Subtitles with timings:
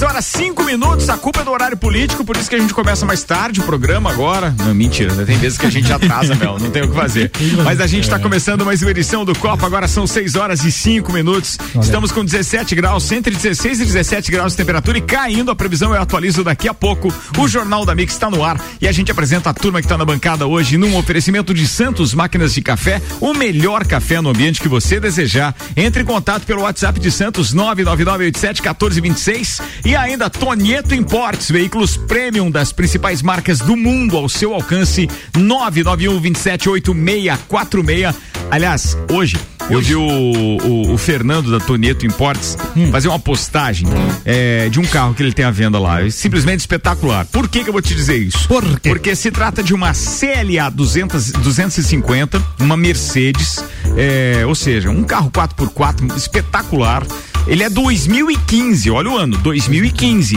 [0.00, 2.72] 6 horas 5 minutos, a culpa é do horário político, por isso que a gente
[2.72, 4.54] começa mais tarde o programa agora.
[4.56, 5.26] Não, mentira, né?
[5.26, 7.30] tem vezes que a gente atrasa, Mel, não tem o que fazer.
[7.62, 10.72] Mas a gente está começando mais uma edição do Copa, agora são 6 horas e
[10.72, 11.58] 5 minutos.
[11.82, 15.50] Estamos com 17 graus, entre 16 e 17 graus de temperatura e caindo.
[15.50, 17.12] A previsão eu atualizo daqui a pouco.
[17.36, 19.98] O Jornal da Mix está no ar e a gente apresenta a turma que está
[19.98, 24.62] na bancada hoje num oferecimento de Santos Máquinas de Café, o melhor café no ambiente
[24.62, 25.54] que você desejar.
[25.76, 32.50] Entre em contato pelo WhatsApp de Santos 99987 1426 e ainda Tonieto Importes, veículos premium
[32.50, 38.14] das principais marcas do mundo ao seu alcance 991 278646.
[38.50, 39.36] Aliás, hoje
[39.70, 42.90] eu vi o, o, o, Fernando da Tonieto Importes hum.
[42.90, 43.86] fazer uma postagem
[44.24, 46.04] é, de um carro que ele tem à venda lá.
[46.04, 47.24] É simplesmente espetacular.
[47.26, 48.48] Por que, que eu vou te dizer isso?
[48.48, 48.88] Por quê?
[48.88, 53.64] Porque se trata de uma CLA 200, 250, uma Mercedes,
[53.96, 57.06] é, ou seja, um carro 4x4 espetacular.
[57.46, 59.79] Ele é 2015, olha o ano, 2015.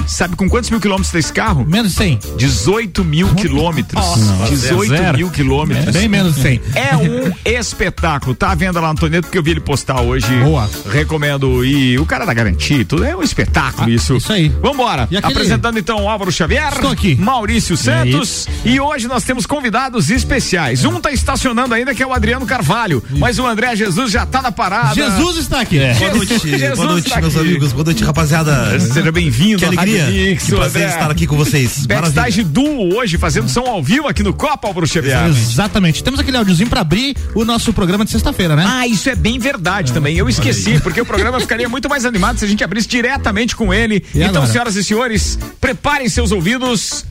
[0.07, 1.65] Sabe com quantos mil quilômetros tem esse carro?
[1.65, 2.19] Menos 100.
[2.37, 4.03] 18 mil quilômetros.
[4.49, 5.93] 18 é mil quilômetros.
[5.93, 6.61] Bem menos 100.
[6.75, 8.33] É um espetáculo.
[8.33, 10.27] Tá à venda lá no Toneto porque eu vi ele postar hoje.
[10.43, 10.69] Boa.
[10.89, 11.65] Recomendo.
[11.65, 14.15] E o cara da garantia, tudo é um espetáculo ah, isso.
[14.15, 14.47] Isso aí.
[14.47, 15.03] Vambora.
[15.03, 15.25] Aquele...
[15.25, 16.71] Apresentando então o Álvaro Xavier.
[16.71, 17.15] Estou aqui.
[17.15, 18.47] Maurício Santos.
[18.63, 20.83] E, e hoje nós temos convidados especiais.
[20.83, 20.87] É.
[20.87, 23.03] Um tá estacionando ainda que é o Adriano Carvalho.
[23.09, 23.19] Isso.
[23.19, 24.95] Mas o André Jesus já tá na parada.
[24.95, 25.79] Jesus está aqui.
[25.79, 25.93] É.
[25.95, 26.39] Boa noite.
[26.47, 27.73] Jesus Boa noite, meus amigos.
[27.73, 28.79] Boa noite, rapaziada.
[28.79, 29.32] Seja bem-vindo.
[29.33, 30.05] Que alegria.
[30.05, 30.93] Mix, que prazer André.
[30.93, 31.85] estar aqui com vocês.
[31.85, 35.27] Backstage Duo hoje, fazendo som ao vivo aqui no Copa, Álvaro Xavier.
[35.27, 36.03] Exatamente.
[36.03, 38.63] Temos aquele áudiozinho para abrir o nosso programa de sexta-feira, né?
[38.67, 39.93] Ah, isso é bem verdade é.
[39.93, 40.15] também.
[40.15, 43.73] Eu esqueci, porque o programa ficaria muito mais animado se a gente abrisse diretamente com
[43.73, 44.03] ele.
[44.13, 44.47] E então, agora?
[44.47, 47.05] senhoras e senhores, preparem seus ouvidos.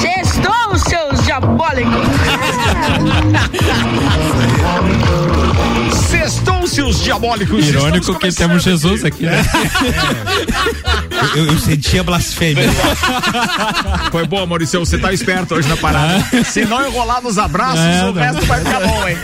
[0.00, 1.92] Sextou, seus diabólicos!
[6.08, 7.66] Sextou-se os diabólicos.
[7.66, 9.42] Irônico que temos Jesus aqui, né?
[11.34, 11.38] É.
[11.38, 12.64] Eu, eu sentia blasfêmia.
[14.10, 14.78] Foi boa, Maurício.
[14.80, 16.24] Você tá esperto hoje na parada.
[16.32, 16.44] É.
[16.44, 18.22] Se não enrolar nos abraços, é, o não.
[18.22, 19.16] resto vai ficar bom, hein?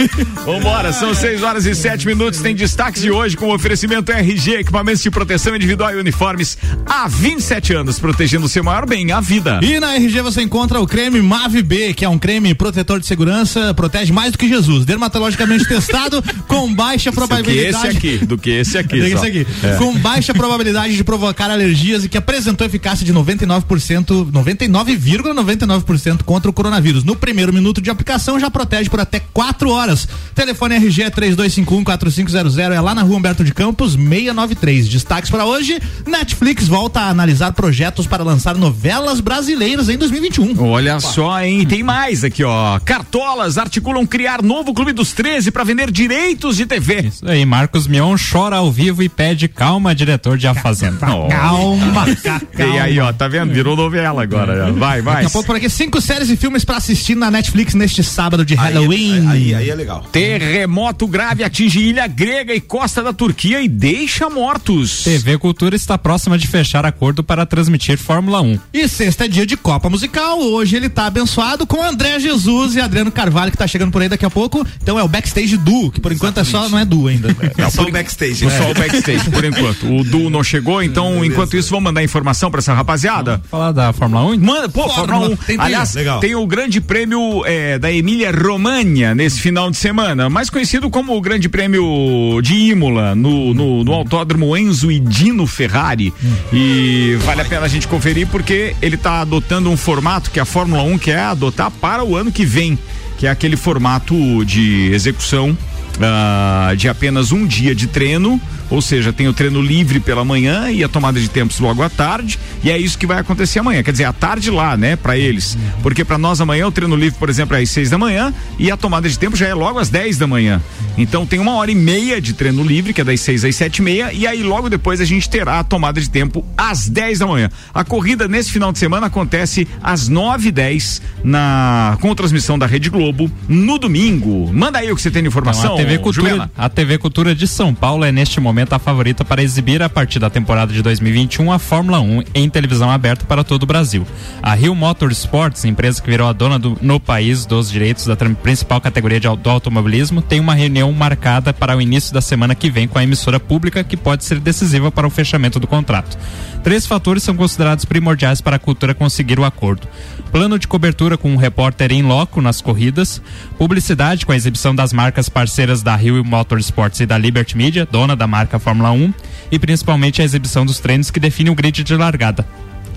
[0.44, 2.40] Vambora, são 6 horas e 7 minutos.
[2.40, 6.56] Tem destaques de hoje com o oferecimento RG, equipamentos de proteção individual e uniformes
[6.86, 9.60] há 27 anos, protegendo o seu maior bem, a vida.
[9.62, 13.06] E na RG você encontra o creme Mave B, que é um creme protetor de
[13.06, 14.84] segurança, protege mais do que Jesus.
[14.84, 17.94] Dermatologicamente testado, com baixa probabilidade.
[17.94, 18.98] Do que esse aqui, do que esse aqui.
[18.98, 19.46] esse aqui.
[19.62, 19.76] É.
[19.76, 26.50] Com baixa probabilidade de provocar alergias e que apresentou eficácia de 99%, 99,99% ,99 contra
[26.50, 27.04] o coronavírus.
[27.04, 30.08] No primeiro minuto de aplicação já protege por até 4 horas.
[30.34, 34.88] Telefone RG é 3251 4500 é lá na Rua Humberto de Campos, 693.
[34.88, 40.62] Destaques para hoje: Netflix volta a analisar projetos para lançar novelas brasileiras em 2021.
[40.62, 41.00] Olha Opa.
[41.00, 41.66] só, hein?
[41.66, 42.78] Tem mais aqui, ó.
[42.80, 47.00] Cartolas articulam criar novo Clube dos 13 para vender direitos de TV.
[47.02, 50.98] Isso aí, Marcos Mion chora ao vivo e pede calma, diretor de A Fazenda.
[50.98, 52.40] Calma, calma.
[52.58, 53.52] E aí, ó, tá vendo?
[53.52, 54.72] Virou novela agora.
[54.72, 55.14] Vai, vai.
[55.16, 58.44] Daqui a pouco por aqui, cinco séries e filmes para assistir na Netflix neste sábado
[58.44, 59.28] de Halloween.
[59.28, 60.04] Aí, aí, aí é legal.
[60.12, 65.04] Terremoto grave atinge ilha grega e costa da Turquia e deixa mortos.
[65.04, 68.58] TV Cultura está próxima de fechar acordo para transmitir Fórmula 1.
[68.72, 70.38] E sexta é dia de Copa Musical.
[70.40, 74.08] Hoje ele tá abençoado com André Jesus e Adriano Carvalho, que tá chegando por aí
[74.08, 74.66] daqui a pouco.
[74.82, 77.30] Então é o backstage duo, que por enquanto é só, não é duo ainda.
[77.56, 78.46] É, é só o backstage.
[78.46, 78.50] É.
[78.50, 79.86] Só o backstage, por enquanto.
[79.86, 83.32] O duo não chegou, então enquanto isso, vamos mandar informação pra essa rapaziada.
[83.32, 84.38] Vamos falar da Fórmula 1?
[84.38, 85.36] Manda, pô, Fórmula, Fórmula 1.
[85.36, 86.20] Tem Aliás, Legal.
[86.20, 91.16] tem o grande prêmio é, da Emília Romagna nesse final de semana, mais conhecido como
[91.16, 96.12] o grande prêmio de Imola, no, no, no autódromo Enzo e Dino Ferrari.
[96.22, 96.32] Hum.
[96.52, 100.44] E vale a pena a gente conferir porque ele está adotando um formato que a
[100.44, 102.78] Fórmula 1 quer adotar para o ano que vem,
[103.18, 105.56] que é aquele formato de execução
[105.98, 108.40] uh, de apenas um dia de treino
[108.70, 111.90] ou seja, tem o treino livre pela manhã e a tomada de tempos logo à
[111.90, 113.82] tarde, e é isso que vai acontecer amanhã.
[113.82, 115.58] Quer dizer, à tarde lá, né, para eles.
[115.82, 118.70] Porque para nós amanhã o treino livre, por exemplo, é às seis da manhã e
[118.70, 120.62] a tomada de tempo já é logo às dez da manhã.
[120.96, 123.78] Então tem uma hora e meia de treino livre, que é das seis às sete
[123.78, 127.18] e meia, e aí logo depois a gente terá a tomada de tempo às dez
[127.18, 127.50] da manhã.
[127.74, 132.66] A corrida nesse final de semana acontece às nove e dez na com transmissão da
[132.66, 134.52] Rede Globo no domingo.
[134.52, 135.74] Manda aí o que você tem de informação.
[135.74, 136.52] Então, TV Cultura, Juliana.
[136.56, 140.18] a TV Cultura de São Paulo é neste momento a favorita para exibir a partir
[140.18, 144.06] da temporada de 2021 a Fórmula 1 em televisão aberta para todo o Brasil.
[144.42, 148.80] A Rio Motorsports, empresa que virou a dona do- no país dos direitos da principal
[148.80, 152.86] categoria de do automobilismo, tem uma reunião marcada para o início da semana que vem
[152.88, 156.18] com a emissora pública que pode ser decisiva para o fechamento do contrato.
[156.62, 159.86] Três fatores são considerados primordiais para a cultura conseguir o acordo.
[160.30, 163.20] Plano de cobertura com um repórter em loco nas corridas,
[163.58, 168.14] publicidade com a exibição das marcas parceiras da Rio Motorsports e da Liberty Media, dona
[168.14, 169.12] da marca Fórmula 1,
[169.52, 172.46] e principalmente a exibição dos treinos que definem o grid de largada.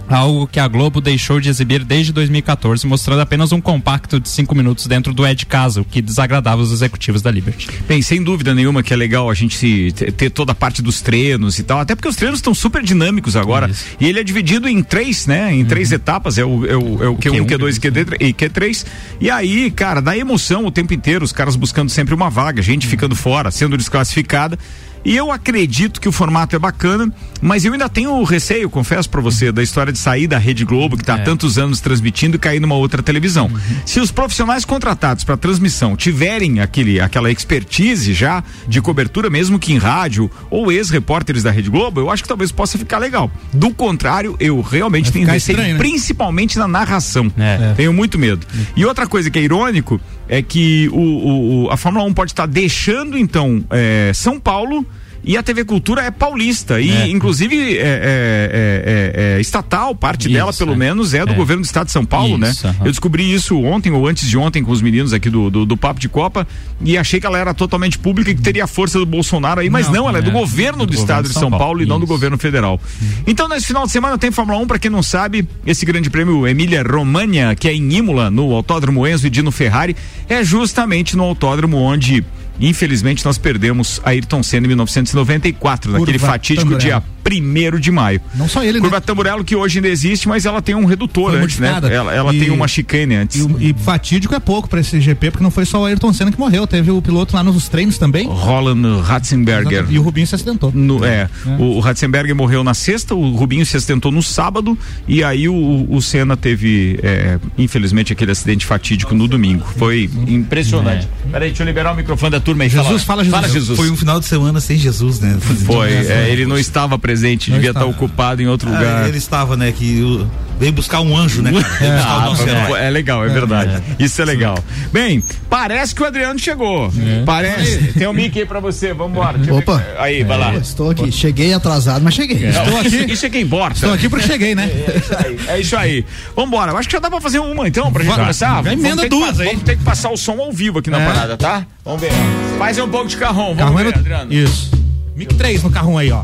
[0.09, 4.53] Algo que a Globo deixou de exibir desde 2014, mostrando apenas um compacto de cinco
[4.53, 7.69] minutos dentro do é de casa, o que desagradava os executivos da Liberty.
[7.87, 10.81] Bem, sem dúvida nenhuma que é legal a gente se, te- ter toda a parte
[10.81, 13.71] dos treinos e tal, até porque os treinos estão super dinâmicos agora.
[13.97, 15.55] E ele é dividido em três, né?
[15.55, 18.85] Em três etapas, é o, é o, é o Q1, Q2 e Q3, e Q3.
[19.21, 22.85] E aí, cara, dá emoção o tempo inteiro, os caras buscando sempre uma vaga, gente
[22.87, 24.59] ficando fora, sendo desclassificada.
[25.05, 27.11] E eu acredito que o formato é bacana,
[27.41, 30.97] mas eu ainda tenho receio, confesso pra você, da história de sair da Rede Globo,
[30.97, 33.51] que tá há tantos anos transmitindo e cair numa outra televisão.
[33.85, 39.73] Se os profissionais contratados para transmissão tiverem aquele, aquela expertise já de cobertura, mesmo que
[39.73, 43.29] em rádio, ou ex-repórteres da Rede Globo, eu acho que talvez possa ficar legal.
[43.51, 45.79] Do contrário, eu realmente tenho receio, estranho, né?
[45.79, 47.31] principalmente na narração.
[47.37, 47.73] É.
[47.75, 48.45] Tenho muito medo.
[48.75, 49.99] E outra coisa que é irônico
[50.29, 54.85] é que o, o- a Fórmula 1 pode estar deixando, então, é, São Paulo.
[55.25, 57.07] E a TV Cultura é paulista e, É.
[57.07, 60.75] inclusive, é, é- é- é- é estatal, parte Isso, dela, pelo é.
[60.75, 61.35] menos, é do É.
[61.35, 62.75] governo do estado de São Paulo, Isso, né?
[62.81, 65.77] Eu descobri isso ontem ou antes de ontem com os meninos aqui do, do, do
[65.77, 66.45] Papo de Copa
[66.81, 69.69] e achei que ela era totalmente pública e que teria a força do Bolsonaro aí,
[69.69, 70.33] mas não, Não, ela é do é.
[70.33, 72.79] governo do, Do estado governo de São Paulo, e não do governo federal.
[73.25, 76.45] Então, nesse final de semana tem Fórmula 1, pra quem não sabe, esse grande prêmio
[76.45, 79.95] Emília Romagna, que é em Imola, no Autódromo Enzo e Dino Ferrari,
[80.27, 82.25] é justamente no autódromo onde,
[82.59, 88.21] infelizmente, nós perdemos Ayrton Senna em 1994, naquele Curva fatídico dia 1 de maio.
[88.35, 88.81] Não só ele, né?
[88.81, 91.67] Curva Tamburello que hoje ainda existe, mas ela tem um redutor Foi antes, né?
[91.71, 91.93] modificada.
[91.93, 93.45] Ela, ela E- tem uma chicane antes.
[93.59, 96.31] E, e fatídico é pouco pra esse GP, porque não foi só o Ayrton Senna
[96.31, 98.27] que morreu, teve o piloto lá nos treinos também.
[98.27, 99.85] Roland Ratzenberger.
[99.89, 100.71] E o Rubinho se acidentou.
[100.73, 101.29] No- é,
[101.59, 104.77] o, o Ratzenberger morreu na sexta, o Rubinho se acidentou no sábado
[105.07, 109.65] e aí o, o Senna teve, é, infelizmente, aquele acidente fatídico no domingo.
[109.77, 111.07] Foi impressionante.
[111.31, 112.69] Peraí, deixa eu liberar o microfone da turma aí.
[112.69, 113.41] Jesus, fala, Jesus.
[113.41, 113.77] Fala, Jesus.
[113.79, 115.37] Foi um final de semana sem Jesus, né?
[115.65, 117.12] Foi, é, ele não estava presente,
[117.49, 119.07] Não devia estar ocupado em outro Ah, lugar.
[119.07, 119.71] ele estava, né?
[119.71, 120.27] Que o-
[120.59, 121.51] veio buscar um anjo, né?
[122.25, 122.79] Nosso herói.
[122.81, 123.83] é legal, é verdade.
[123.99, 124.57] Isso é legal.
[124.91, 126.91] Bem, parece que o Adriano chegou.
[127.25, 127.93] Parece.
[127.93, 129.83] Tem um mic aí pra você, eu ver- Opa.
[129.97, 130.55] Aí, vai lá.
[130.55, 131.11] Estou aqui.
[131.11, 132.47] Cheguei atrasado, mas cheguei.
[132.47, 133.11] Estou aqui.
[133.11, 133.75] Isso é quem importa.
[133.75, 134.69] Estou aqui porque cheguei, né?
[134.71, 135.39] É isso aí.
[135.47, 136.05] É isso aí.
[136.35, 136.71] Vambora.
[136.71, 138.21] Eu acho que já dá pra fazer uma então, pra gente Vai.
[138.21, 138.55] começar.
[138.55, 139.47] Já Vamos emenda duas aí.
[139.47, 141.05] Vamos ter que passar o som ao vivo aqui na É.
[141.05, 141.65] parada, tá?
[141.83, 142.11] Vamos ver.
[142.57, 143.55] Faz um pouco de carrão.
[143.55, 144.33] Vamos Carrão ver, é no- Adriano.
[144.33, 144.71] Isso.
[145.15, 146.23] Mic 3 no carrão aí, ó.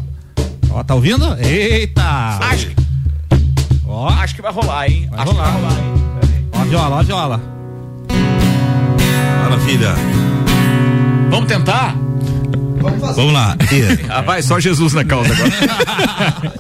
[0.72, 1.36] Ó, tá ouvindo?
[1.40, 2.40] Eita!
[2.42, 2.68] Acho,
[3.88, 5.08] Ó, acho que vai rolar, hein?
[5.12, 5.46] Vai acho rolar.
[5.48, 5.94] que vai rolar, hein?
[6.54, 7.42] Ó a viola, ó a viola.
[9.44, 9.94] Maravilha.
[11.32, 11.96] Vamos tentar?
[13.16, 13.56] Vamos lá.
[13.72, 15.52] E, Ah, vai, só Jesus na causa agora.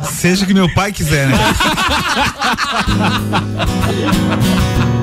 [0.12, 1.38] seja o que meu pai quiser, né?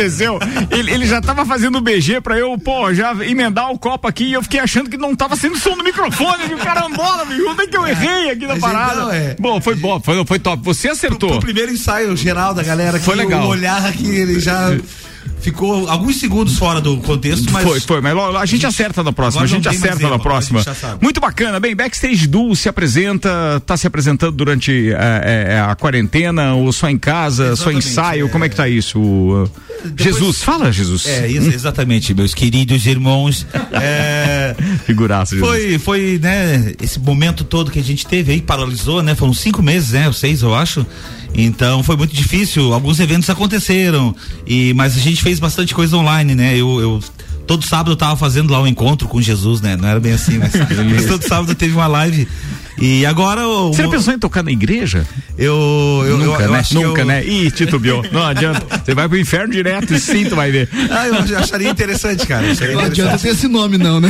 [0.00, 0.38] aconteceu?
[0.70, 4.24] Ele, ele já tava fazendo o BG pra eu, pô, já emendar o copo aqui
[4.24, 6.50] e eu fiquei achando que não tava sendo som no microfone.
[6.50, 8.94] E o carambola, meu, onde é que eu errei aqui na Mas parada?
[8.94, 9.36] então, é.
[9.38, 10.62] Bom, foi bom, foi, foi top.
[10.64, 11.30] Você acertou.
[11.30, 13.44] Pro primeiro ensaio geral da galera Foi legal.
[13.44, 14.70] o olhar aqui, ele já
[15.44, 19.44] ficou alguns segundos fora do contexto, mas Foi, foi, mas a gente acerta na próxima,
[19.44, 20.62] a gente acerta na próxima.
[21.02, 26.54] Muito bacana, bem, Backstage Duo se apresenta, tá se apresentando durante eh, eh, a quarentena,
[26.54, 28.28] ou só em casa, só Exatamente, ensaio, é.
[28.30, 28.98] como é que tá isso?
[28.98, 29.50] Uh,
[29.98, 31.06] Jesus, fala Jesus.
[31.06, 33.46] É, isso, exatamente, meus queridos irmãos.
[33.72, 35.50] É, Figuraça, Jesus.
[35.50, 39.14] foi, foi, né, esse momento todo que a gente teve aí, paralisou, né?
[39.14, 40.10] Foram cinco meses, né?
[40.12, 40.86] Seis, eu acho.
[41.34, 42.72] Então foi muito difícil.
[42.72, 44.14] Alguns eventos aconteceram,
[44.46, 46.54] e mas a gente fez bastante coisa online, né?
[46.56, 47.00] Eu, eu
[47.46, 49.76] todo sábado eu tava fazendo lá um encontro com Jesus, né?
[49.76, 50.52] Não era bem assim, mas,
[50.90, 52.28] mas todo sábado teve uma live.
[52.76, 55.06] E agora o- Você pensou em tocar na igreja?
[55.38, 56.62] eu, eu Nunca, eu, eu né?
[56.72, 57.24] Nunca, eu- né?
[57.24, 58.04] Ih, titubeou.
[58.10, 58.66] Não adianta.
[58.84, 60.68] Você vai pro inferno direto e sim, tu vai ver.
[60.90, 62.50] Ah, eu acharia interessante, cara.
[62.50, 63.22] Acharia Não adianta interessante.
[63.22, 64.08] ter esse nome, não, né?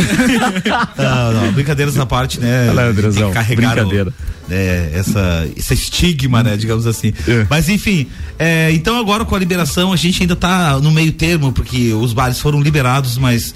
[0.97, 2.67] Não, não, brincadeiras à parte, né?
[2.69, 4.13] Fala, Andrezão, brincadeira.
[4.49, 7.13] né, essa, esse estigma, né, digamos assim.
[7.29, 7.47] É.
[7.51, 8.07] Mas enfim,
[8.39, 12.13] é, então agora com a liberação a gente ainda tá no meio termo, porque os
[12.13, 13.55] bares foram liberados, mas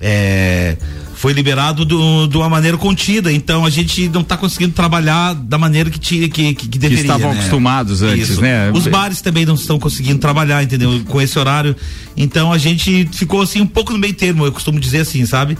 [0.00, 0.76] é,
[1.18, 5.58] foi liberado do- de uma maneira contida, então a gente não tá conseguindo trabalhar da
[5.58, 7.02] maneira que tinha que, que, que deveria.
[7.02, 7.40] estavam né?
[7.40, 8.40] acostumados antes, Isso.
[8.40, 8.70] né?
[8.72, 11.02] Os bares também não estão conseguindo trabalhar, entendeu?
[11.08, 11.74] Com esse horário.
[12.16, 15.58] Então a gente ficou assim um pouco no meio termo, eu costumo dizer assim, sabe?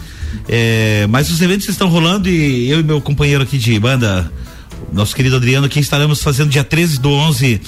[0.48, 4.30] É, mas os eventos estão rolando e eu e meu companheiro aqui de banda,
[4.92, 7.60] nosso querido Adriano, aqui estaremos fazendo dia 13 do 11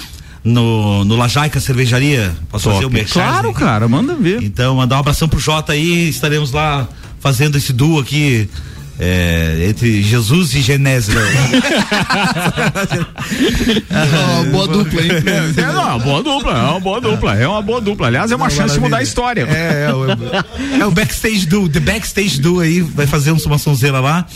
[0.45, 2.33] no, no Lajaica Cervejaria.
[2.49, 3.15] Posso fazer o merchan?
[3.15, 4.41] Claro, cara, manda ver.
[4.45, 6.89] Então, mandar um abração pro Jota aí, estaremos lá
[7.21, 8.49] fazendo esse duo aqui.
[9.03, 11.15] é, entre Jesus e Genésio.
[13.91, 15.11] Ó, boa dupla, hein?
[15.57, 18.09] É, não, é uma boa dupla, é uma boa dupla, é uma boa dupla.
[18.09, 19.49] Aliás, é uma chance de mudar a história.
[19.49, 20.05] É, é, o,
[20.83, 24.27] é o Backstage Do, The Backstage Do aí, vai fazer uma sonzeira lá.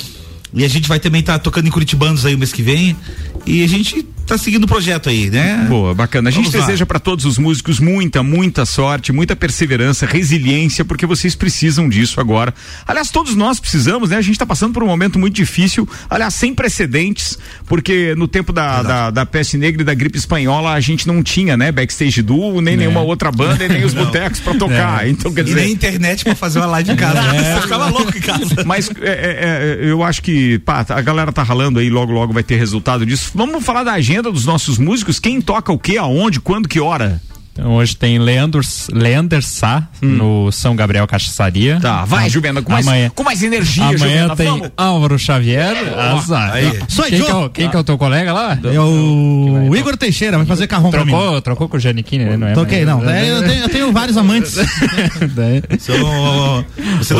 [0.54, 2.96] E a gente vai também estar tocando em Curitibanos aí o mês que vem.
[3.44, 5.66] E a gente tá seguindo o projeto aí, né?
[5.68, 6.28] Boa, bacana.
[6.28, 6.60] A gente lá.
[6.60, 12.20] deseja para todos os músicos muita, muita sorte, muita perseverança, resiliência, porque vocês precisam disso
[12.20, 12.54] agora.
[12.86, 14.16] Aliás, todos nós precisamos, né?
[14.16, 18.52] A gente tá passando por um momento muito difícil, aliás, sem precedentes, porque no tempo
[18.52, 21.70] da, da, da peste negra e da gripe espanhola a gente não tinha, né?
[21.70, 25.08] Backstage duo, nem nenhuma outra banda, e nem os botecos para tocar.
[25.08, 25.60] Então, quer E dizer.
[25.60, 27.20] nem internet pra fazer uma live em casa.
[27.54, 28.64] Você ficava louco em casa.
[28.64, 32.32] Mas é, é, é, eu acho que, pá, a galera tá ralando aí, logo, logo
[32.32, 33.30] vai ter resultado disso.
[33.34, 37.20] Vamos falar da agenda dos nossos músicos, quem toca o quê, aonde, quando, que hora?
[37.56, 38.60] Então, hoje tem Leandro,
[38.92, 41.76] Leander Sá no São Gabriel Cachaçaria.
[41.76, 41.80] Hum.
[41.80, 44.70] Tá, vai, Juvena, com mais, amanhã, com mais energia, amanhã Juvena, tem vamos.
[44.76, 45.76] Álvaro Xavier.
[45.96, 46.52] azar.
[46.88, 48.58] Sou quem, que é, o- quem que é o teu colega lá?
[48.64, 51.12] É o Igor Teixeira, vai fazer carrão pra mim.
[51.12, 52.36] Trocou, trocou com o Giannichini, né?
[52.36, 52.52] Não é?
[52.54, 52.98] Toquei, não.
[53.00, 54.54] Daí eu, tenho, eu tenho vários amantes.
[55.78, 56.64] Você não,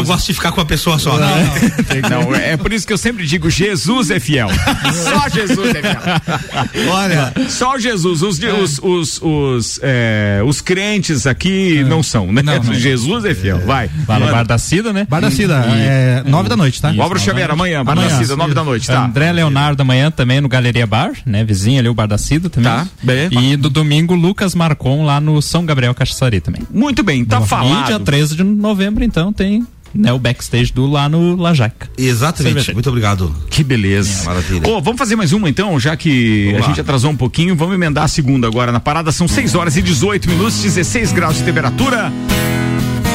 [0.01, 1.17] não gosta de ficar com uma pessoa só.
[1.17, 1.45] né?
[2.11, 4.49] Não, é por isso que eu sempre digo, Jesus é fiel.
[4.93, 6.93] Só Jesus é fiel.
[6.93, 8.23] Olha, Só Jesus.
[8.23, 12.43] Os, os, os, os, é, os crentes aqui não são, né?
[12.43, 12.75] Não, não.
[12.75, 13.59] Jesus é fiel.
[13.61, 13.91] Vai.
[14.09, 14.31] Lá no.
[14.31, 15.07] Bar da Cida, né?
[15.09, 16.93] Bar da Cida, é nove da noite, tá?
[16.93, 18.11] O Álvaro Xavier, amanhã, Bar da.
[18.11, 19.05] Cida, nove da noite, tá?
[19.05, 21.45] André Leonardo amanhã também no Galeria Bar, né?
[21.45, 22.73] Vizinho ali, o Bar da Cida também.
[22.73, 23.29] Tá, bem.
[23.53, 26.63] E do domingo, Lucas Marcon lá no São Gabriel Cachaçaria também.
[26.71, 28.05] Muito bem, tá E dia falado.
[28.05, 31.89] 13 de novembro, então, tem né, o backstage do lá no Lajaca.
[31.97, 32.55] exatamente.
[32.55, 32.73] Cerveja.
[32.73, 33.35] Muito obrigado.
[33.51, 34.25] Que beleza.
[34.25, 34.69] Maravilha.
[34.69, 36.69] Ô, vamos fazer mais uma então, já que Vamos a lá.
[36.69, 39.13] gente atrasou um pouquinho, vamos emendar a segunda agora na parada.
[39.13, 42.13] São 6 horas e 18 minutos, 16 graus de temperatura.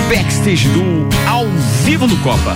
[0.10, 0.84] Backstage do
[1.28, 1.46] ao
[1.86, 2.56] vivo no Copa.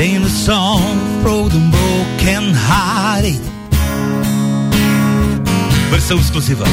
[0.00, 3.38] In a song for the broken hearted.
[5.90, 6.64] Versão exclusiva.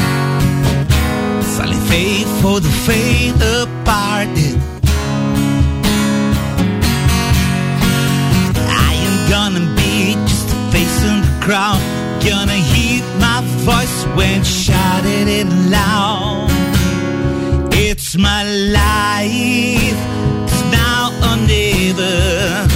[1.55, 4.57] Silent faith for the faith departed.
[8.69, 11.81] I am gonna be just a face in the crowd.
[12.23, 16.47] Gonna hear my voice when shouted it loud.
[17.73, 19.97] It's my life.
[20.45, 22.66] It's now or never.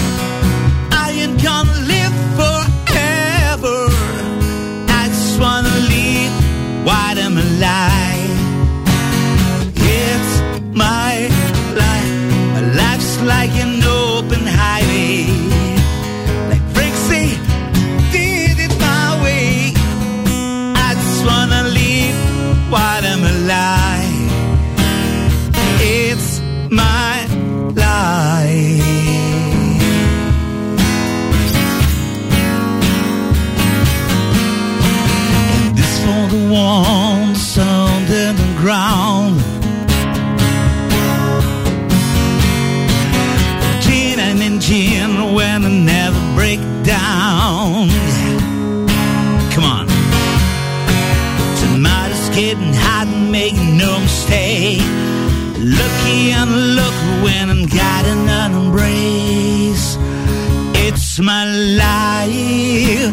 [61.21, 63.11] My life,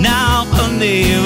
[0.00, 1.19] now or never.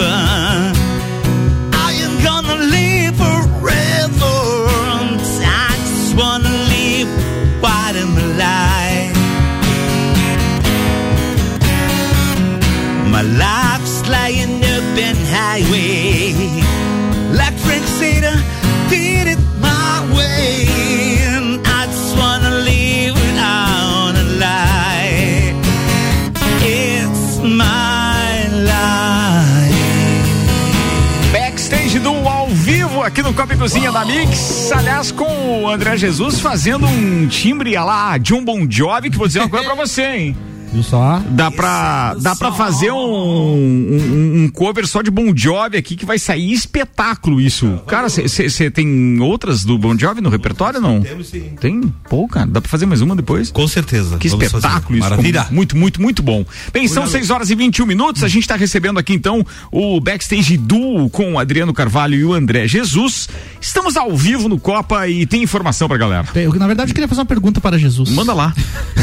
[33.34, 34.70] Copa e Cozinha da Mix.
[34.70, 39.40] Aliás, com o André Jesus fazendo um timbre lá John Bon Jovi, que vou dizer
[39.40, 40.36] uma coisa pra você, hein?
[40.74, 41.22] Viu só?
[41.30, 46.04] Dá pra, dá pra fazer um, um, um cover só de Bon Jovi aqui que
[46.04, 47.80] vai sair espetáculo isso.
[47.86, 51.00] Cara, você tem outras do Bon Jovi no repertório não?
[51.00, 51.50] Temos sim.
[51.60, 51.80] Tem?
[52.10, 53.52] Pô, cara, dá pra fazer mais uma depois?
[53.52, 54.18] Com certeza.
[54.18, 54.94] Que Vamos espetáculo fazer.
[54.98, 55.10] isso.
[55.10, 55.46] Maravilha.
[55.52, 56.44] Muito, muito, muito bom.
[56.72, 58.24] Bem, são 6 horas e 21 minutos.
[58.24, 62.34] A gente está recebendo aqui então o backstage duo com o Adriano Carvalho e o
[62.34, 63.28] André Jesus.
[63.60, 66.26] Estamos ao vivo no Copa e tem informação pra galera.
[66.34, 68.10] Eu, na verdade, eu queria fazer uma pergunta para Jesus.
[68.10, 68.52] Manda lá.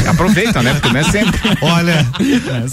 [0.06, 0.74] Aproveita, né?
[0.74, 1.40] Porque não é sempre.
[1.62, 2.06] Olha,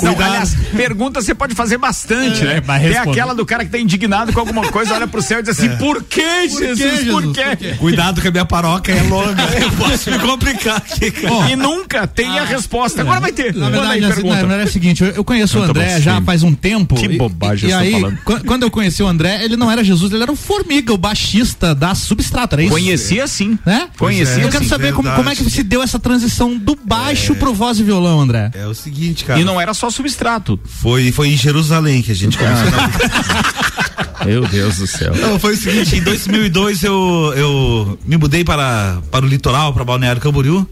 [0.01, 2.61] Não, aliás, pergunta você pode fazer bastante, né?
[2.61, 5.43] vai Tem aquela do cara que tá indignado com alguma coisa, olha pro céu e
[5.43, 6.59] diz assim: por que, Jesus?
[7.07, 7.37] Por Jesus?
[7.57, 7.75] quê?
[7.77, 9.43] cuidado que a minha paróquia é longa.
[9.59, 11.51] Eu posso me complicar aqui, cara.
[11.51, 13.01] E nunca tem a resposta.
[13.01, 13.53] Agora vai ter.
[13.53, 14.35] Na verdade, aí, assim, pergunta.
[14.35, 16.95] na verdade é o seguinte, eu, eu conheço o Canta André já faz um tempo.
[16.95, 18.17] Que bobagem e, e você tá aí, falando.
[18.23, 20.97] quan- quando eu conheci o André, ele não era Jesus, ele era o Formiga, o
[20.97, 22.71] baixista da Substrato, era isso?
[22.71, 23.57] Conhecia sim.
[23.65, 23.87] Né?
[23.97, 27.53] Conhecia Eu quero saber como, como é que se deu essa transição do baixo pro
[27.53, 28.51] voz e violão, André.
[28.53, 29.39] É o seguinte, cara.
[29.39, 30.59] E não era só substrato.
[30.63, 32.67] Foi, foi em Jerusalém que a gente começou.
[34.25, 35.15] Meu Deus do céu.
[35.15, 39.83] Não, foi o seguinte, em 2002 eu, eu me mudei para, para o litoral, para
[39.83, 40.67] Balneário Camboriú.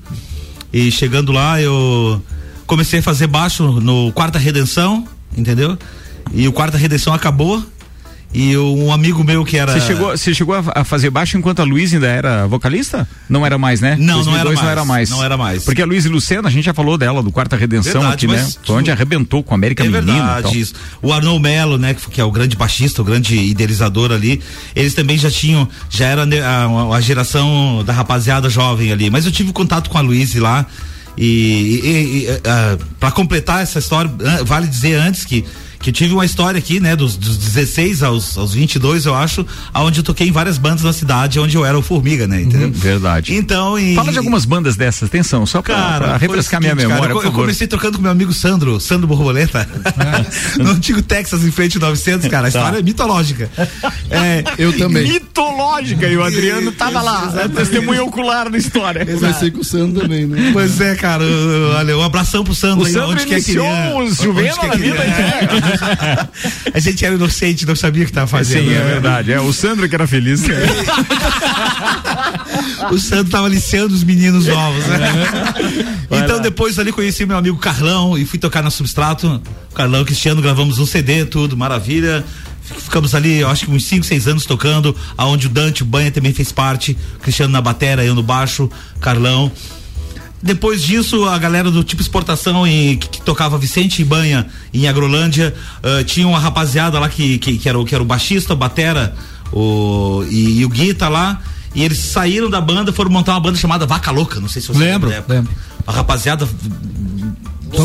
[0.71, 2.21] E chegando lá eu
[2.65, 5.77] comecei a fazer baixo no Quarta Redenção, entendeu?
[6.33, 7.63] E o Quarta Redenção acabou.
[8.33, 9.71] E um amigo meu que era.
[9.71, 13.07] Você chegou, você chegou a, fazer baixo enquanto a Luiz ainda era vocalista?
[13.29, 13.95] Não era mais, né?
[13.97, 14.71] Não, não era 2002 não mais.
[14.71, 15.09] era mais.
[15.09, 15.63] Não era mais.
[15.63, 18.35] Porque a Luiz e Lucena, a gente já falou dela, do Quarta Redenção Verdade, aqui,
[18.35, 18.47] né?
[18.63, 20.03] Foi onde arrebentou com a América É Menina
[20.35, 20.73] verdade, isso.
[21.01, 24.41] O Arnold Melo, né, que, é o grande baixista, o grande idealizador ali,
[24.75, 29.09] eles também já tinham, já era ne- a, a geração da rapaziada jovem ali.
[29.09, 30.65] Mas eu tive contato com a Luíse lá.
[31.17, 34.11] E, e, e, ah, para completar essa história,
[34.45, 35.43] vale dizer antes que
[35.79, 39.45] que eu tive uma história aqui, né, dos, dos 16 aos, aos 22, eu acho,
[39.73, 42.67] aonde eu toquei em várias bandas na cidade, onde eu era o Formiga, né, entendeu?
[42.67, 43.33] Uhum, verdade.
[43.35, 46.73] Então, e, Fala de algumas bandas dessas, atenção, só pra, Cara, pra refrescar o minha
[46.73, 47.41] seguinte, memória, cara, eu, por eu favor.
[47.43, 49.67] comecei trocando com meu amigo Sandro, Sandro Borboleta,
[50.57, 52.45] no antigo Texas em frente ao 900, cara.
[52.45, 53.49] A história é mitológica.
[54.09, 55.07] É, Eu também.
[55.07, 59.05] Mitológica, e o Adriano tava lá, é testemunha ocular da história.
[59.05, 60.49] Comecei com o Sandro também, né?
[60.53, 61.23] pois é, cara.
[61.23, 62.83] eu- Olha, um abração pro Sandro.
[62.83, 63.93] O aí, Sandro onde que iniciou ele é.
[64.03, 65.47] os Onde Juvena na que vida, é.
[66.73, 68.65] A gente era inocente, não sabia o que tava fazendo.
[68.65, 68.85] Sim, é né?
[68.85, 69.31] verdade.
[69.31, 70.43] É o Sandro que era feliz.
[72.91, 75.11] O Sandro tava aliciando os meninos novos, né?
[76.11, 79.41] então depois ali conheci meu amigo Carlão e fui tocar na Substrato.
[79.73, 82.23] Carlão Cristiano, gravamos um CD, tudo, maravilha.
[82.61, 86.11] Ficamos ali, eu acho que uns 5, 6 anos tocando, aonde o Dante, o Banha
[86.11, 89.51] também fez parte, Cristiano na batera, eu no baixo, Carlão.
[90.47, 94.87] Depois disso, a galera do tipo exportação e, que, que tocava Vicente e Banha em
[94.87, 98.53] Agrolândia, ah, tinha uma rapaziada lá que, que, que era, o, que era o baixista,
[98.53, 99.13] o batera
[99.51, 101.41] o, e, e o Guita lá.
[101.75, 104.69] E eles saíram da banda, foram montar uma banda chamada Vaca Louca, não sei se
[104.69, 105.25] você lembra.
[105.27, 105.53] lembro.
[105.87, 106.45] A rapaziada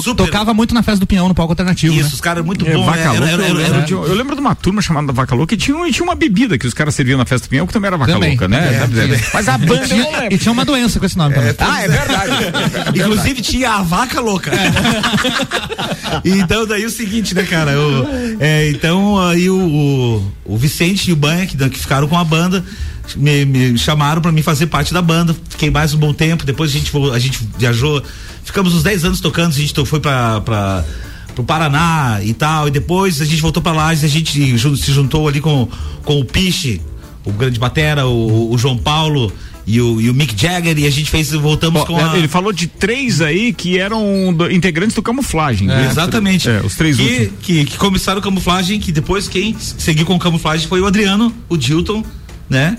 [0.01, 2.11] super- Tocava muito na festa do Pinhão, no palco alternativo, Isso, né?
[2.15, 2.87] os caras muito É, bons.
[2.87, 3.09] Vaca né?
[3.11, 5.55] Louca, Era- era- eu, era- lembro de, eu lembro de uma turma chamada Vaca Louca
[5.55, 7.67] e tinha, um- e tinha uma bebida que os caras serviam na festa do Pinhão
[7.67, 8.75] que também era Vaca Também, Louca, né?
[8.77, 9.21] é, também.
[9.35, 11.55] Mas a banda não Tinha- e tinha uma doença com esse nome também.
[11.59, 12.33] Ah, é verdade.
[12.99, 14.51] Inclusive tinha a vaca louca.
[16.25, 17.73] então daí o seguinte, né, cara?
[17.73, 18.07] eu-
[18.41, 22.25] é, então aí o, o, o Vicente e o Banha, que, que ficaram com a
[22.25, 22.65] banda,
[23.17, 25.35] me, me chamaram pra mim fazer parte da banda.
[25.49, 26.45] Fiquei mais um bom tempo.
[26.45, 28.03] Depois a gente, a gente viajou.
[28.45, 30.85] Ficamos uns 10 anos tocando, a gente foi pra
[31.35, 35.27] pro Paraná e tal, e depois a gente voltou pra Lages, a gente se juntou
[35.27, 35.67] ali com,
[36.05, 36.79] com o Piche,
[37.25, 39.33] o grande batera, o, o João Paulo
[39.67, 42.19] e o, e o Mick Jagger, e a gente fez, voltamos com a...
[42.19, 45.69] Ele falou de três aí que eram do- integrantes do camuflagem.
[45.69, 45.89] né?
[45.91, 46.51] Exatamente.
[46.51, 47.31] É, os três que, últimos.
[47.41, 52.05] que, que começaram camuflagem, que depois quem seguiu com camuflagem foi o Adriano, o Dilton,
[52.51, 52.77] né?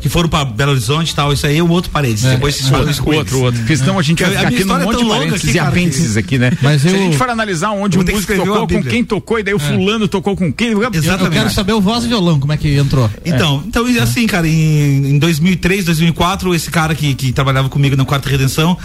[0.00, 2.30] Que foram pra Belo Horizonte e tal, isso aí é o outro parênteses.
[2.30, 3.58] Depois vocês falam isso com outro, outro.
[3.60, 5.18] Porque senão a gente vai A ficar aqui num história é monte tão de longa
[5.20, 6.50] parênteses aqui, e apêndices aqui, né?
[6.62, 9.38] Mas Se a eu- gente for analisar onde Eu o músico tocou, com quem tocou,
[9.38, 10.68] e daí o fulano tocou com quem.
[10.68, 11.32] Eu Exatamente.
[11.32, 13.10] quero saber o voz e violão, como é que entrou.
[13.24, 17.96] Então, então e assim, cara, em, em 2003, 2004, esse cara que, que trabalhava comigo
[17.96, 18.76] na Quarta Redenção,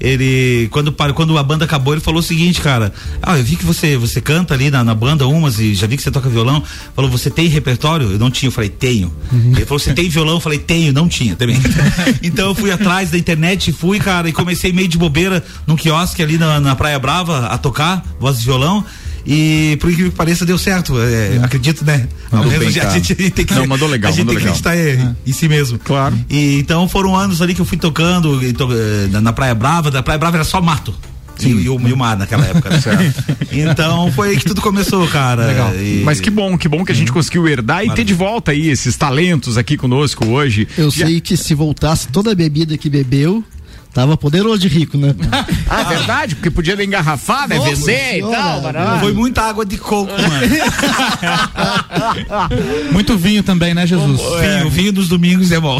[0.00, 3.64] ele quando quando a banda acabou, ele falou o seguinte, cara, ah, eu vi que
[3.64, 6.62] você você canta ali na, na banda umas e já vi que você toca violão.
[6.94, 8.12] Falou, você tem repertório?
[8.12, 9.12] Eu não tinha, eu falei, tenho.
[9.56, 10.34] Ele falou, você tem violão?
[10.34, 11.56] Eu falei, tenho, não tinha também.
[12.22, 16.22] então eu fui atrás da internet, fui, cara, e comecei meio de bobeira num quiosque
[16.22, 18.84] ali na, na Praia Brava a tocar voz de violão.
[19.30, 20.94] E por incrível que pareça, deu certo.
[20.98, 22.08] É, Acredito, né?
[22.32, 24.74] Mandou bem, a gente tem que Não, mandou legal, a gente mandou tem que legal.
[24.80, 25.78] acreditar é, em si mesmo.
[25.78, 26.18] Claro.
[26.30, 29.54] E então foram anos ali que eu fui tocando e to- eh, na, na Praia
[29.54, 29.90] Brava.
[29.90, 30.94] Da Praia Brava era só mato.
[31.40, 32.70] E, e o, e o mar naquela época.
[32.70, 33.14] né?
[33.52, 35.46] então foi aí que tudo começou, cara.
[35.46, 35.74] Legal.
[35.76, 38.50] E- Mas que bom, que bom que a gente conseguiu herdar e ter de volta
[38.52, 40.66] aí esses talentos aqui conosco hoje.
[40.76, 43.44] Eu Já- sei que se voltasse toda a bebida que bebeu,
[43.98, 45.12] tava poderoso de rico, né?
[45.70, 47.56] Ah, é verdade, porque podia engarrafar, né?
[47.56, 48.62] Nossa Vender e tal.
[48.62, 49.00] maravilha.
[49.00, 50.30] Foi muita água de coco, mano.
[52.90, 54.18] Muito vinho também, né, Jesus?
[54.40, 55.78] vinho, vinho dos domingos é bom.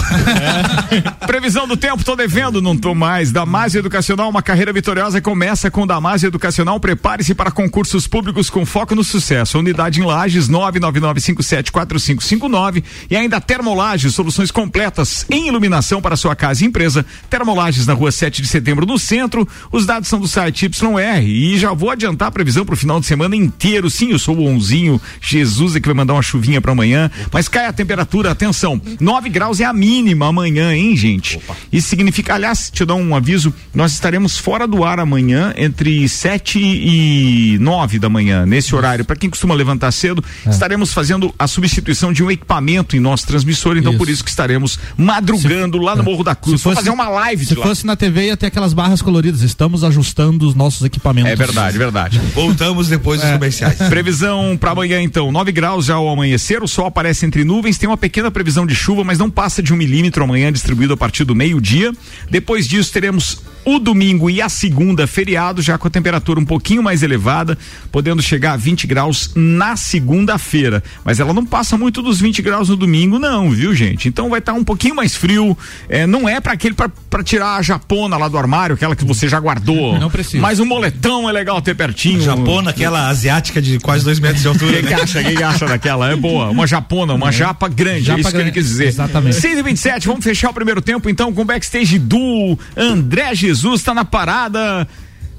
[1.27, 3.33] Previsão do tempo, tô devendo, não tô mais.
[3.33, 6.79] Damásio Educacional, uma carreira vitoriosa começa com Damásio Educacional.
[6.79, 9.59] Prepare-se para concursos públicos com foco no sucesso.
[9.59, 16.67] Unidade em Lages, 999574559 e ainda Termolages, soluções completas em iluminação para sua casa e
[16.67, 17.07] empresa.
[17.31, 19.47] Termolages na rua 7 de setembro, no centro.
[19.73, 23.01] Os dados são do site YR e já vou adiantar a previsão para o final
[23.01, 23.89] de semana inteiro.
[23.91, 25.01] Sim, eu sou o Onzinho.
[25.21, 29.29] Jesus é que vai mandar uma chuvinha para amanhã, mas cai a temperatura, atenção, 9
[29.29, 31.39] graus é a mínima amanhã, hein, gente?
[31.73, 36.59] Isso significa, aliás, te dar um aviso, nós estaremos fora do ar amanhã entre 7
[36.59, 39.05] e 9 da manhã, nesse horário.
[39.05, 43.77] Para quem costuma levantar cedo, estaremos fazendo a substituição de um equipamento em nosso transmissor,
[43.77, 43.99] então Isso.
[43.99, 46.59] por isso que estaremos madrugando lá no Morro da Cruz.
[46.61, 47.67] Se fosse- Vou fazer uma live Se de lá.
[47.67, 49.43] fosse na TV ia ter aquelas barras coloridas.
[49.43, 51.31] Estamos ajustando os nossos equipamentos.
[51.31, 52.19] É verdade, verdade.
[52.35, 53.77] Voltamos depois dos comerciais.
[53.91, 55.31] Previsão para amanhã, então.
[55.31, 58.75] 9 graus já ao amanhecer, o sol aparece entre nuvens, tem uma pequena previsão de
[58.75, 61.93] chuva, mas não passa de um milímetro amanhã, distribuído a partir do meio-dia.
[62.31, 66.83] Depois disso, teremos o domingo e a segunda feriado, já com a temperatura um pouquinho
[66.83, 67.59] mais elevada,
[67.93, 70.83] podendo chegar a 20 graus na segunda-feira.
[71.05, 74.09] Mas ela não passa muito dos 20 graus no domingo, não, viu, gente?
[74.09, 75.57] Então vai estar um pouquinho mais frio.
[75.89, 79.29] É, não é para aquele para tirar a japona lá do armário, aquela que você
[79.29, 79.99] já guardou.
[79.99, 80.41] Não precisa.
[80.41, 82.21] Mas o moletão é legal ter pertinho.
[82.21, 84.73] Japona, aquela asiática de quase dois metros de altura.
[84.75, 85.03] Quem que né?
[85.03, 86.11] acha, quem que acha daquela?
[86.11, 86.49] É boa.
[86.51, 88.05] Uma japona, uma japa grande.
[88.05, 88.87] Japa é isso que ele grande, quis dizer.
[88.89, 89.37] exatamente.
[89.37, 93.58] 6 e 27 vamos fechar o primeiro tempo então com o backstage do André Jesus,
[93.85, 94.87] tá na parada.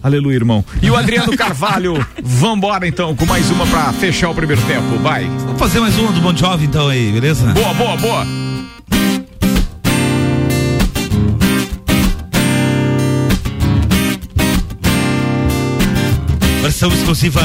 [0.02, 0.64] Aleluia, irmão.
[0.82, 2.06] E o Adriano Carvalho.
[2.24, 4.98] Vambora então com mais uma pra fechar o primeiro tempo.
[5.00, 5.26] Vai.
[5.26, 7.46] Vamos fazer mais uma do Bon Jovi então aí, beleza?
[7.48, 8.26] Boa, boa, boa.
[16.62, 17.42] Versão exclusiva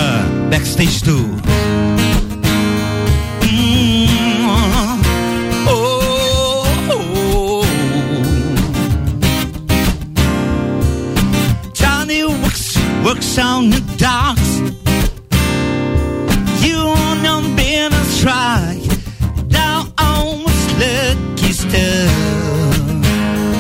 [0.51, 1.74] Backstage 2.
[13.05, 14.59] Works, on the docks.
[16.65, 18.83] You on been a strike
[19.49, 20.45] down on
[20.81, 22.11] lucky stuff.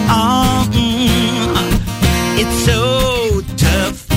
[0.08, 1.54] Oh, mm,
[2.40, 4.08] it's so tough.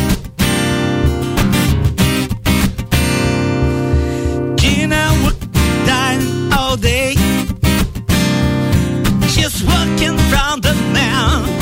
[4.58, 5.52] Gina worked
[5.86, 7.16] dying all day.
[9.36, 11.57] Just working from the man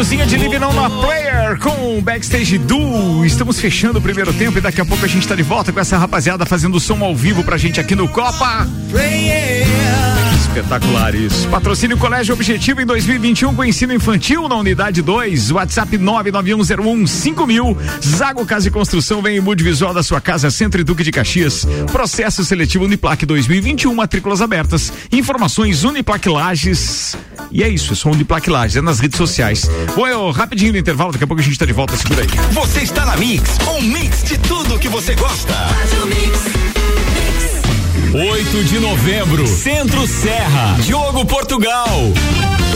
[0.00, 3.22] Cozinha de Live Não na Player com o Backstage Duo.
[3.22, 5.78] Estamos fechando o primeiro tempo e daqui a pouco a gente tá de volta com
[5.78, 8.66] essa rapaziada fazendo som ao vivo pra gente aqui no Copa.
[8.94, 10.09] Espetacular
[11.14, 11.48] isso.
[11.48, 15.52] Patrocínio Colégio Objetivo em 2021 com ensino infantil na unidade 2.
[15.52, 17.76] WhatsApp 991015000.
[18.04, 21.12] Zago Casa e Construção vem em mude visual da sua casa, Centro e Duque de
[21.12, 21.66] Caxias.
[21.92, 24.92] Processo seletivo Uniplac 2021, matrículas abertas.
[25.12, 27.16] Informações Uniplac Lages.
[27.50, 29.70] E é isso, é só Uniplac Lages, é nas redes sociais.
[29.94, 32.28] Bom, eu rapidinho no intervalo, daqui a pouco a gente tá de volta, segura aí.
[32.52, 35.54] Você está na Mix, um mix de tudo que você gosta.
[38.12, 42.12] 8 de novembro, Centro Serra, Diogo Portugal.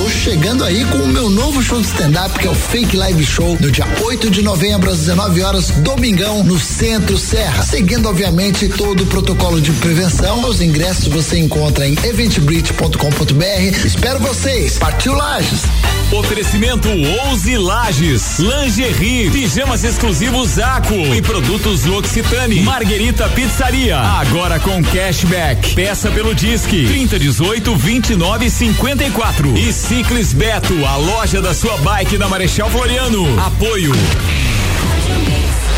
[0.04, 3.24] Tô chegando aí com o meu novo show de stand-up, que é o Fake Live
[3.24, 7.62] Show, no dia 8 de novembro, às 19 horas, domingão, no Centro Serra.
[7.62, 10.46] Seguindo, obviamente, todo o protocolo de prevenção.
[10.46, 13.86] Os ingressos você encontra em eventbrite.com.br.
[13.86, 14.76] Espero vocês.
[14.76, 15.62] Partiu Lages!
[16.12, 16.88] Oferecimento
[17.26, 22.60] Ouse Lages, Lingerie, pijamas exclusivos Zaco e produtos L'Occitane.
[22.60, 25.74] Marguerita Pizzaria, agora com cashback.
[25.74, 29.56] Peça pelo Disque 3018 29 54.
[29.56, 33.40] E Ciclis Beto, a loja da sua bike na Marechal Floriano.
[33.40, 33.92] Apoio.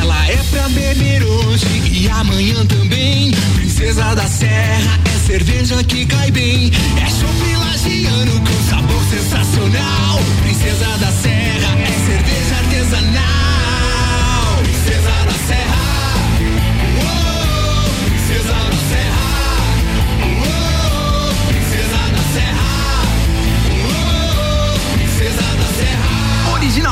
[0.00, 3.32] Ela é pra beber hoje e amanhã também.
[3.54, 6.70] Princesa da Serra é cerveja que cai bem.
[7.00, 10.20] É chopp lagiano com sabor sensacional.
[10.42, 11.45] Princesa da Serra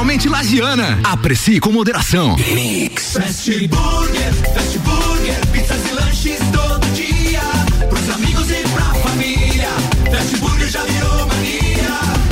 [0.05, 1.01] Originalmente lagiana.
[1.03, 2.37] Aprecie com moderação.
[2.37, 7.41] Fast Burger, Fast Burger, pizzas e lanches todo dia.
[7.89, 9.71] Pros amigos e pra família.
[10.11, 11.89] Fast Burger já virou mania.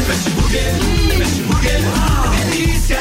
[0.06, 0.74] Fast Burger,
[1.18, 1.80] Fast Burger,
[2.50, 3.00] delícia,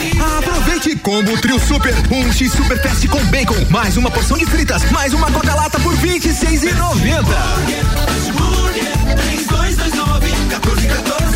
[0.00, 0.38] delícia.
[0.38, 4.90] Aproveite combo trio super, um X super fast com bacon, mais uma porção de fritas,
[4.90, 7.26] mais uma coca lata por vinte e seis e noventa.
[7.26, 11.27] Fast Burger, três dois dois nove, 14 14.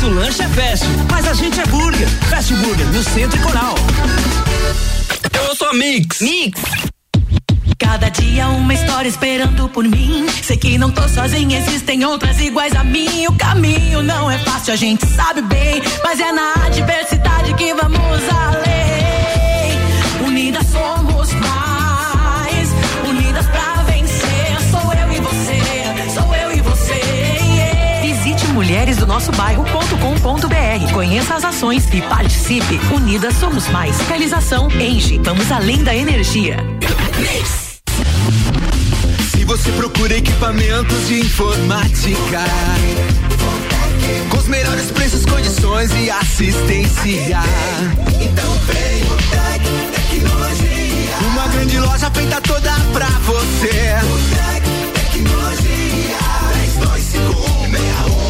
[0.00, 2.08] Nosso lanche é fast, mas a gente é burger.
[2.30, 3.74] Fast Burger, no Centro e Coral.
[5.46, 6.22] Eu sou Mix.
[6.22, 6.58] Mix.
[7.78, 10.26] Cada dia uma história esperando por mim.
[10.42, 13.26] Sei que não tô sozinha, existem outras iguais a mim.
[13.26, 15.82] O caminho não é fácil, a gente sabe bem.
[16.02, 18.69] Mas é na adversidade que vamos além.
[28.90, 30.92] Visite mulheresdonossobairro.com.br.
[30.92, 32.80] Conheça as ações e participe.
[32.92, 33.96] Unidas somos mais.
[34.00, 35.18] Realização Engie.
[35.22, 36.56] Vamos além da energia.
[39.30, 42.40] Se você procura equipamentos de informática,
[44.28, 47.38] com os melhores preços, condições e assistência,
[48.20, 49.62] então vem o Tec
[49.94, 51.16] Tecnologia.
[51.28, 53.94] Uma grande loja feita toda pra você.
[54.02, 54.64] O Tec
[55.12, 55.60] Tecnologia.
[57.70, 58.29] 32516112.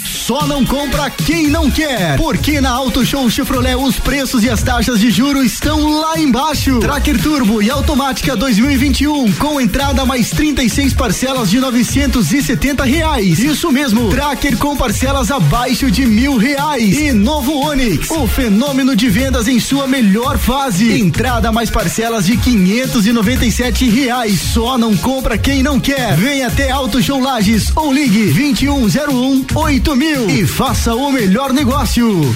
[0.31, 2.15] Só não compra quem não quer.
[2.15, 6.79] Porque na Auto Show Chevrolet os preços e as taxas de juros estão lá embaixo.
[6.79, 13.39] Tracker Turbo e automática 2021 com entrada mais 36 parcelas de 970 reais.
[13.39, 14.09] Isso mesmo.
[14.09, 16.97] Tracker com parcelas abaixo de mil reais.
[16.97, 20.97] E novo Onix, o fenômeno de vendas em sua melhor fase.
[20.97, 24.39] Entrada mais parcelas de 597 reais.
[24.39, 26.15] Só não compra quem não quer.
[26.15, 32.35] Vem até Auto Show Lages ou ligue 2101 8000 e faça o melhor negócio.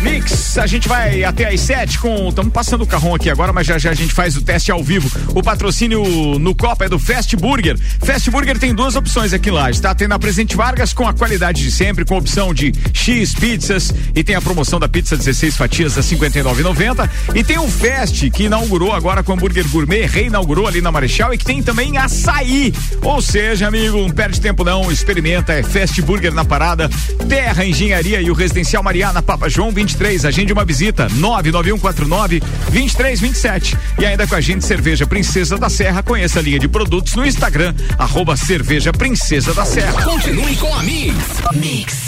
[0.00, 2.28] Mix, a gente vai até às sete com.
[2.28, 4.82] Estamos passando o carrão aqui agora, mas já já a gente faz o teste ao
[4.82, 5.10] vivo.
[5.34, 7.76] O patrocínio no Copa é do Fast Burger.
[8.00, 9.70] Fast Burger tem duas opções aqui lá.
[9.70, 13.92] Está tendo a Presente Vargas com a qualidade de sempre, com opção de X pizzas
[14.14, 18.44] e tem a promoção da pizza 16 fatias a 59,90 e tem o Fast que
[18.44, 22.72] inaugurou agora com hambúrguer gourmet, reinaugurou ali na Marechal e que tem também açaí.
[23.02, 26.88] Ou seja, amigo, não perde tempo não, experimenta, é Fast Burger na parada,
[27.28, 34.04] Terra Engenharia e o Residencial Mariana Papa João 23, agende uma visita 99149 2327 e
[34.04, 37.74] ainda com a gente Cerveja Princesa da Serra, conheça a linha de produtos no Instagram
[37.98, 40.02] arroba Cerveja Princesa da Serra.
[40.02, 41.14] Continue com a Mix.
[41.54, 42.07] Mix.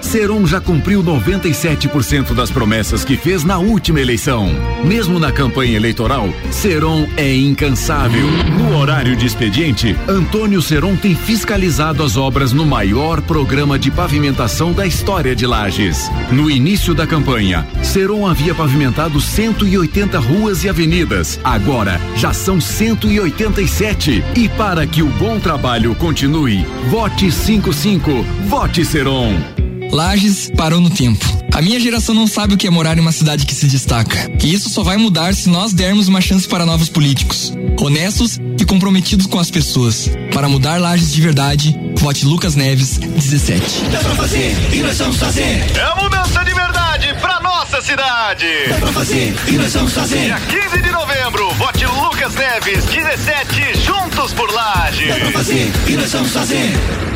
[0.00, 4.50] Seron já cumpriu 97% das promessas que fez na última eleição.
[4.84, 8.26] Mesmo na campanha eleitoral, Seron é incansável.
[8.58, 14.72] No horário de expediente, Antônio Seron tem fiscalizado as obras no maior programa de pavimentação
[14.72, 16.10] da história de Lages.
[16.30, 21.38] No início da campanha, Seron havia pavimentado 180 ruas e avenidas.
[21.42, 24.24] Agora, já são 187.
[24.36, 29.57] E para que o bom trabalho continue, vote 55, vote Seron.
[29.90, 31.24] Lages parou no tempo.
[31.52, 34.30] A minha geração não sabe o que é morar em uma cidade que se destaca.
[34.42, 38.64] E isso só vai mudar se nós dermos uma chance para novos políticos, honestos e
[38.64, 40.10] comprometidos com as pessoas.
[40.32, 43.84] Para mudar Lages de verdade, vote Lucas Neves, 17.
[43.90, 45.64] Dá pra fazer e nós vamos fazer.
[45.74, 48.46] É mudança de verdade pra nossa cidade.
[48.68, 50.24] Dá pra fazer e nós vamos fazer.
[50.26, 55.08] Dia 15 de novembro, vote Lucas Neves, 17, juntos por Lages.
[55.08, 57.07] Dá pra fazer e nós vamos fazer.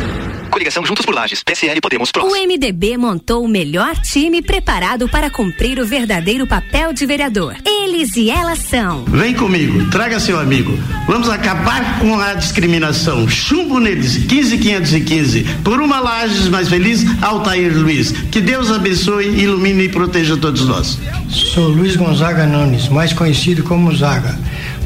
[0.52, 2.30] Coligação Juntos por Lages, PSL Podemos Prós.
[2.30, 7.56] O MDB montou o melhor time preparado para cumprir o verdadeiro papel de vereador.
[7.64, 9.02] Eles e elas são.
[9.06, 10.78] Vem comigo, traga seu amigo.
[11.06, 13.26] Vamos acabar com a discriminação.
[13.26, 15.44] Chumbo neles, 15515.
[15.64, 18.12] Por uma Lages mais feliz, Altair Luiz.
[18.12, 20.98] Que Deus abençoe, ilumine e proteja todos nós.
[21.30, 24.38] Sou Luiz Gonzaga Nunes, mais conhecido como Zaga.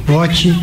[0.07, 0.55] Vote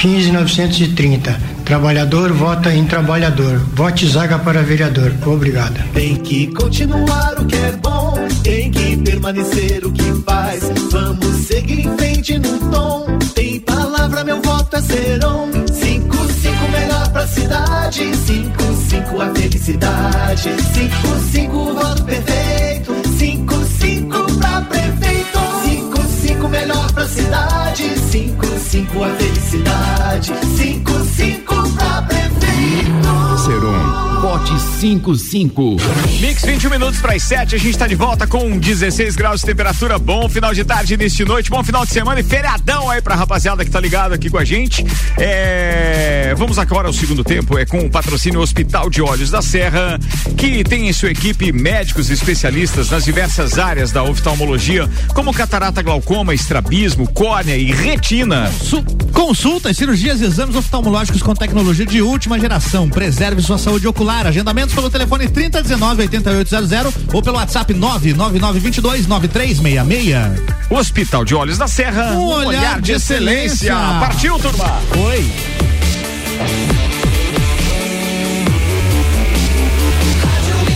[0.00, 1.53] 15930.
[1.64, 3.58] Trabalhador vota em trabalhador.
[3.74, 5.12] Vote Zaga para vereador.
[5.26, 5.82] Obrigado.
[5.94, 10.62] Tem que continuar o que é bom, tem que permanecer o que faz.
[10.90, 13.18] Vamos seguir em frente no tom.
[13.34, 15.48] Tem palavra, meu voto é serão.
[15.72, 18.14] 5, 5 melhor pra cidade.
[18.14, 20.50] 5, 5 a felicidade.
[20.74, 22.94] 5, 5 voto perfeito.
[23.18, 25.38] 5, 5 pra prefeito.
[25.64, 28.03] 5, 5 melhor pra cidade.
[28.14, 30.32] 5, 5 a felicidade.
[30.56, 33.38] 5, 5 pra prefeito.
[33.44, 35.76] Seron, vote 55.
[36.18, 39.46] Mix 21 minutos para as 7, a gente está de volta com 16 graus de
[39.46, 43.02] temperatura, bom final de tarde, início de noite, bom final de semana e feriadão aí
[43.02, 44.82] pra rapaziada que tá ligado aqui com a gente.
[45.18, 49.98] É, vamos agora ao segundo tempo, é com o patrocínio Hospital de Olhos da Serra,
[50.38, 55.82] que tem em sua equipe médicos e especialistas nas diversas áreas da oftalmologia, como catarata,
[55.82, 58.50] glaucoma, estrabismo, córnea e retina.
[58.50, 62.88] Su consultas, cirurgias e exames oftalmológicos com tecnologia de última geração.
[62.88, 64.13] Preserve sua saúde ocular.
[64.22, 70.42] Agendamentos pelo telefone 3019 8800 ou pelo WhatsApp 99922 9366.
[70.70, 73.72] Hospital de Olhos da Serra, um, olhar, olhar de, excelência.
[73.72, 74.00] excelência.
[74.00, 74.80] Partiu, turma.
[74.96, 75.32] Oi.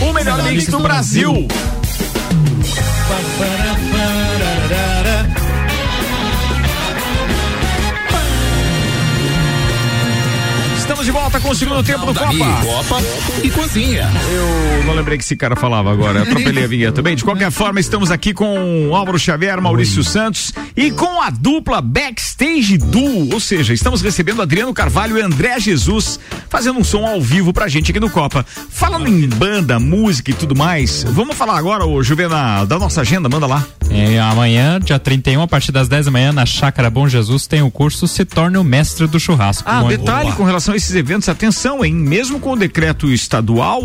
[0.01, 1.47] O melhor mix do Brasil.
[10.89, 12.33] Estamos de volta com o segundo tempo do Copa.
[12.33, 13.03] Copa
[13.43, 14.09] e cozinha.
[14.79, 16.23] Eu não lembrei que esse cara falava agora.
[16.23, 16.99] Atropelei a vinheta.
[16.99, 21.79] Bem, de qualquer forma, estamos aqui com Álvaro Xavier, Maurício Santos e com a dupla
[21.79, 23.31] Backstage Duo.
[23.31, 26.19] Ou seja, estamos recebendo Adriano Carvalho e André Jesus
[26.49, 28.43] fazendo um som ao vivo pra gente aqui no Copa.
[28.71, 33.29] Falando em banda, música e tudo mais, vamos falar agora, ô Juvena, da nossa agenda,
[33.29, 33.63] manda lá.
[33.91, 37.61] É, amanhã, dia 31, a partir das 10 da manhã, na Chácara Bom Jesus, tem
[37.63, 39.63] o curso Se Torne o Mestre do Churrasco.
[39.69, 41.93] Ah, Onde- detalhe com relação a esses eventos, atenção, hein?
[41.93, 43.83] Mesmo com o decreto estadual,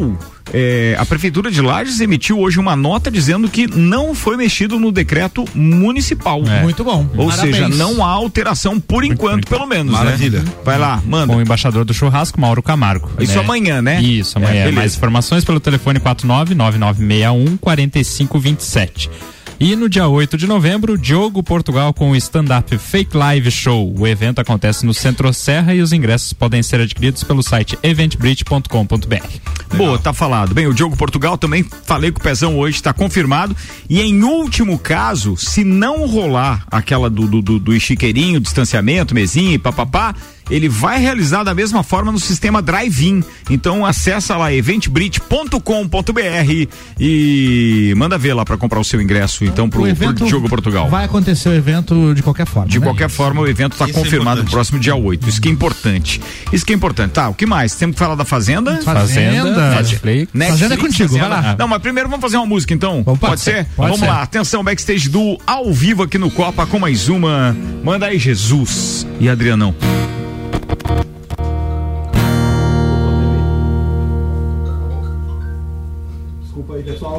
[0.52, 4.92] é, a Prefeitura de Lages emitiu hoje uma nota dizendo que não foi mexido no
[4.92, 6.42] decreto municipal.
[6.62, 7.08] Muito bom.
[7.16, 7.56] Ou Parabéns.
[7.56, 9.92] seja, não há alteração por enquanto, pelo menos.
[9.92, 10.40] Maravilha.
[10.40, 10.52] Né?
[10.64, 11.32] Vai lá, manda.
[11.32, 13.10] Com o embaixador do churrasco, Mauro Camargo.
[13.18, 14.00] Isso amanhã, né?
[14.02, 14.60] Isso, É, amanhã.
[14.64, 14.76] beleza.
[14.76, 19.10] Mais informações pelo telefone 499961 4527.
[19.58, 23.94] E no dia 8 de novembro, Diogo Portugal com o stand-up Fake Live Show.
[23.96, 29.76] O evento acontece no Centro Serra e os ingressos podem ser adquiridos pelo site eventbridge.com.br.
[29.76, 30.54] Boa, tá falado.
[30.54, 33.56] Bem, o Diogo Portugal também falei com o Pezão hoje, tá confirmado.
[33.88, 39.54] E em último caso, se não rolar aquela do, do, do, do chiqueirinho, distanciamento, mesinha
[39.54, 40.14] e papapá,
[40.50, 43.22] ele vai realizar da mesma forma no sistema drive-in.
[43.50, 46.68] Então acessa lá eventbrit.com.br
[46.98, 50.88] e manda ver lá para comprar o seu ingresso então pro, O pro Diogo Portugal.
[50.88, 52.68] Vai acontecer o evento de qualquer forma.
[52.68, 52.84] De né?
[52.84, 54.52] qualquer forma, o evento está Isso é confirmado no importante.
[54.52, 55.28] próximo dia 8.
[55.28, 56.20] Isso que é importante.
[56.52, 57.12] Isso que é importante.
[57.12, 57.74] Tá, o que mais?
[57.74, 58.80] Temos que falar da Fazenda?
[58.82, 60.32] Fazenda, Netflix.
[60.48, 61.56] Fazenda é contigo, vai lá.
[61.58, 63.02] Não, mas primeiro vamos fazer uma música então.
[63.04, 63.54] Vamos, pode ser?
[63.54, 64.06] ser, pode vamos ser.
[64.06, 64.22] lá.
[64.22, 67.56] Atenção, backstage do ao vivo aqui no Copa com mais uma.
[67.82, 69.74] Manda aí, Jesus e Adrianão.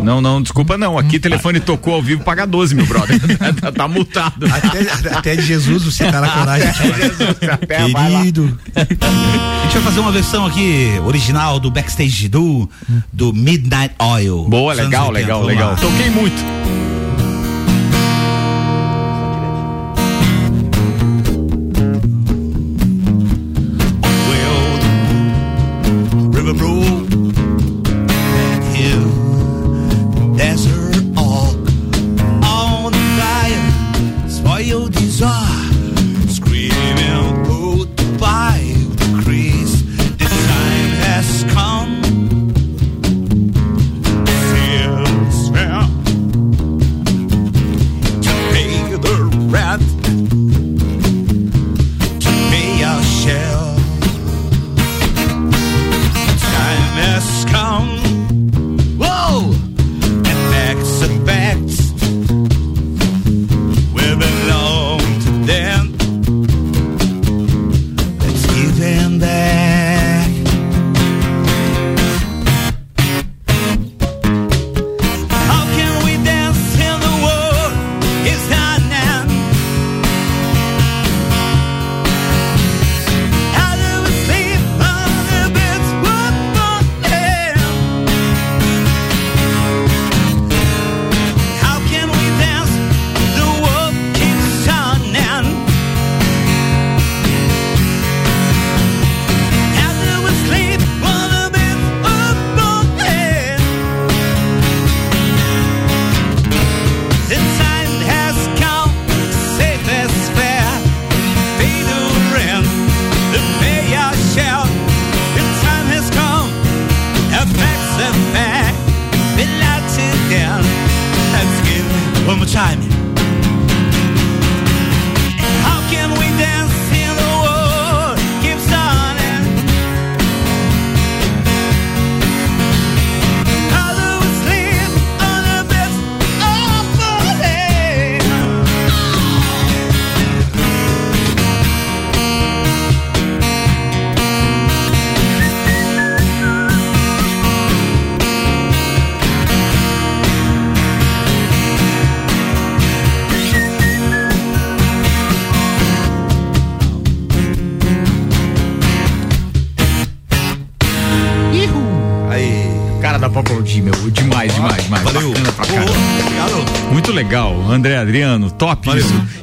[0.03, 0.97] Não, não, desculpa não.
[0.97, 3.19] Aqui telefone tocou ao vivo, paga 12, meu brother.
[3.59, 4.45] tá, tá multado.
[4.45, 6.69] Até, até de Jesus você tá na coragem.
[7.51, 8.19] Até, lá.
[8.19, 8.59] Querido.
[8.75, 12.69] A gente vai fazer uma versão aqui original do Backstage do,
[13.11, 14.45] do Midnight Oil.
[14.47, 15.19] Boa, legal, 80.
[15.19, 15.75] legal, legal.
[15.75, 16.64] Toquei muito.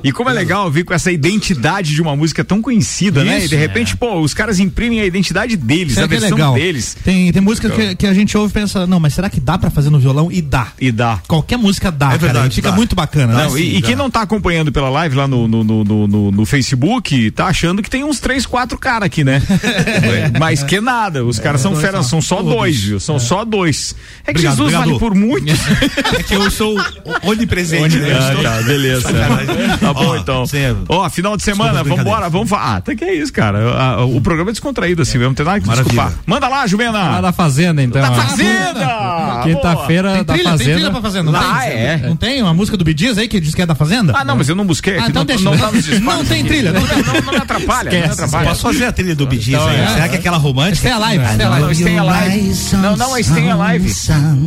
[0.04, 3.36] E como é legal vir com essa identidade de uma música tão conhecida, né?
[3.36, 6.08] E Isso, de repente, pô, os caras imprimem a identidade deles, Isso a é é
[6.08, 6.54] versão legal.
[6.54, 6.96] deles.
[7.04, 9.56] Tem, tem música que, que a gente ouve e pensa, não, mas será que dá
[9.58, 10.30] pra fazer no violão?
[10.30, 10.68] E dá.
[10.80, 11.20] E dá.
[11.28, 12.18] Qualquer música dá, É cara.
[12.18, 12.76] verdade, E fica dá.
[12.76, 13.44] muito bacana, né?
[13.46, 16.30] Não, e, e quem não tá acompanhando pela live lá no, no, no, no, no-
[16.32, 19.42] no Facebook, tá achando que tem uns três, quatro caras aqui, né?
[20.38, 22.02] Mas que nada, os caras são só.
[22.02, 23.00] são só dois, viu?
[23.00, 23.94] São só dois.
[24.22, 24.86] É que Obrigado, Jesus obrigado.
[24.86, 25.58] vale por muitos.
[26.12, 26.76] É que eu sou
[27.22, 28.10] onipresente, né?
[28.12, 29.00] Eu Ah, tá, beleza.
[29.02, 29.78] Sacanagem.
[29.78, 30.46] Tá bom, Ó, então.
[30.46, 32.76] você- Ó, final de semana, vambora, vamos falar.
[32.76, 33.58] Ah, tá que é isso, cara.
[33.78, 35.92] Ah, O programa é descontraído assim, mesmo, não tem nada que Maravilha.
[35.94, 36.22] desculpar.
[36.26, 36.92] Manda lá, Juvena.
[36.92, 38.00] Lá da Fazenda, então.
[38.02, 38.12] Da.
[38.12, 39.40] Fazenda!
[39.42, 40.72] Quinta-feira Tem da trilha, tem Fazenda.
[40.74, 41.70] trilha pra Fazenda, não Ah, tem?
[41.72, 41.96] é?
[42.06, 44.12] Não tem uma música do Bidias aí que diz que é da Fazenda?
[44.16, 44.94] Ah, não, mas eu não busquei.
[44.98, 45.44] Ah, então não, deixa.
[45.44, 47.84] não tá tem trilha, Não, me atrapalha.
[47.84, 48.12] Não me Esquece.
[48.22, 48.48] atrapalha.
[48.50, 49.80] Posso fazer a trilha do Bidiz Então, aí?
[49.80, 49.86] é.
[49.88, 50.76] Será que é aquela romântica?
[50.76, 51.66] Stay Alive, Stay Não, Alive.
[51.66, 52.76] não, Stay Alive.
[52.76, 53.92] Não, não, é Stay Alive.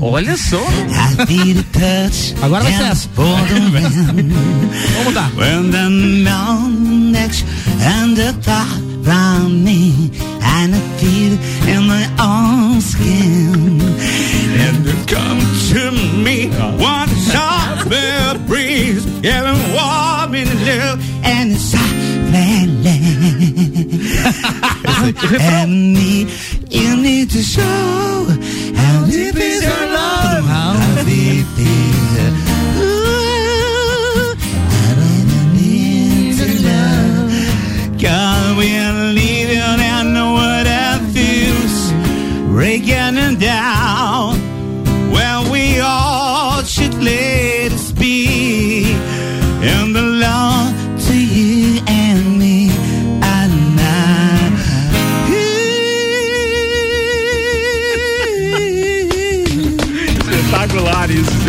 [0.01, 0.61] Olha só.
[2.41, 3.09] Agora vai ser essa.
[3.15, 5.31] Vamos mudar.
[5.35, 5.89] When the
[6.23, 7.45] mountain next
[7.93, 10.11] and the top round me
[10.41, 11.33] and I feel
[11.73, 13.81] in my own skin.
[14.63, 15.81] And you come to
[16.25, 16.49] me
[16.81, 17.65] one sharp
[18.47, 22.85] breeze getting warm in the love and it's silent
[25.41, 26.27] and me
[26.69, 28.27] you need to show
[28.75, 30.45] how deep is your love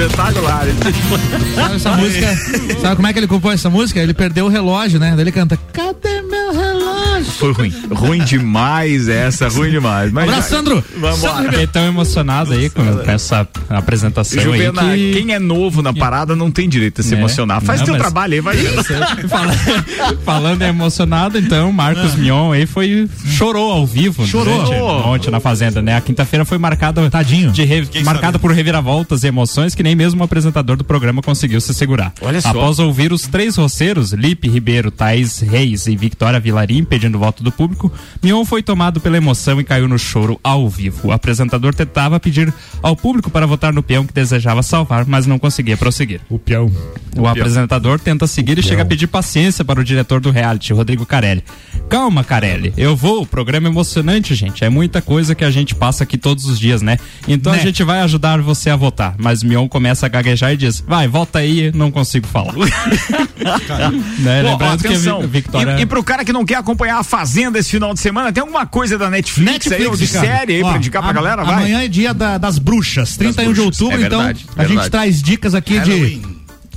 [0.06, 0.74] Espetaculares.
[1.54, 2.36] Sabe essa música?
[2.80, 4.00] Sabe como é que ele compôs essa música?
[4.00, 5.10] Ele perdeu o relógio, né?
[5.12, 7.32] Daí ele canta, cadê meu relógio?
[7.38, 7.74] Foi ruim.
[7.90, 10.12] Ruim demais essa, ruim demais.
[10.12, 10.84] Mas Abraço, Sandro.
[10.98, 11.50] Vamos embora.
[11.50, 15.20] Fiquei tão emocionado aí com, com essa apresentação Juvena, aí que...
[15.22, 17.18] quem é novo na parada não tem direito a se É.
[17.18, 17.60] emocionar.
[17.62, 18.56] Faz Não, teu mas- trabalho aí, vai.
[19.28, 19.52] Fala-
[20.24, 23.08] Falando em emocionado, então, Marcos Mion aí foi.
[23.26, 24.22] chorou ao vivo.
[24.22, 24.26] Ah.
[24.26, 24.64] Chorou.
[24.64, 25.96] durante- Ontem na Fazenda, né?
[25.96, 27.08] A quinta-feira foi marcada.
[27.10, 27.50] Tadinho.
[27.50, 31.60] De re- marcada por reviravoltas e emoções que nem mesmo o apresentador do programa conseguiu
[31.60, 32.12] se segurar.
[32.20, 32.50] Olha só.
[32.50, 37.50] Após ouvir os três roceiros, Lipe Ribeiro, Thaís Reis e Victoria Vilarim pedindo voto do
[37.50, 37.90] público,
[38.22, 41.08] Mion foi tomado pela emoção e caiu no choro ao vivo.
[41.08, 45.38] O apresentador tentava pedir ao público para votar no peão que desejava salvar, mas não
[45.38, 46.20] conseguia prosseguir.
[46.28, 46.70] O peão.
[47.16, 51.06] O apresentador tenta seguir e chega a pedir paciência para o diretor do reality, Rodrigo
[51.06, 51.42] Carelli.
[51.88, 52.74] Calma, Carelli.
[52.76, 53.22] Eu vou.
[53.22, 54.64] O programa é emocionante, gente.
[54.64, 56.98] É muita coisa que a gente passa aqui todos os dias, né?
[57.26, 57.58] Então Né?
[57.58, 59.14] a gente vai ajudar você a votar.
[59.18, 62.52] Mas Mion começa a gaguejar e diz: Vai, volta aí, não consigo falar.
[64.18, 64.42] né?
[64.42, 65.20] Pô, Lembrando que atenção.
[65.22, 65.78] Vi- Victoria.
[65.78, 68.40] E, e pro cara que não quer acompanhar a Fazenda esse final de semana, tem
[68.40, 70.26] alguma coisa da Netflix, aí, ou de cara.
[70.26, 71.44] série aí Ó, pra indicar pra a- galera?
[71.44, 71.54] Vai.
[71.54, 74.90] Amanhã é dia da- das bruxas, 31 de bruxas, outubro, é então verdade, a gente
[74.90, 76.35] traz dicas aqui de.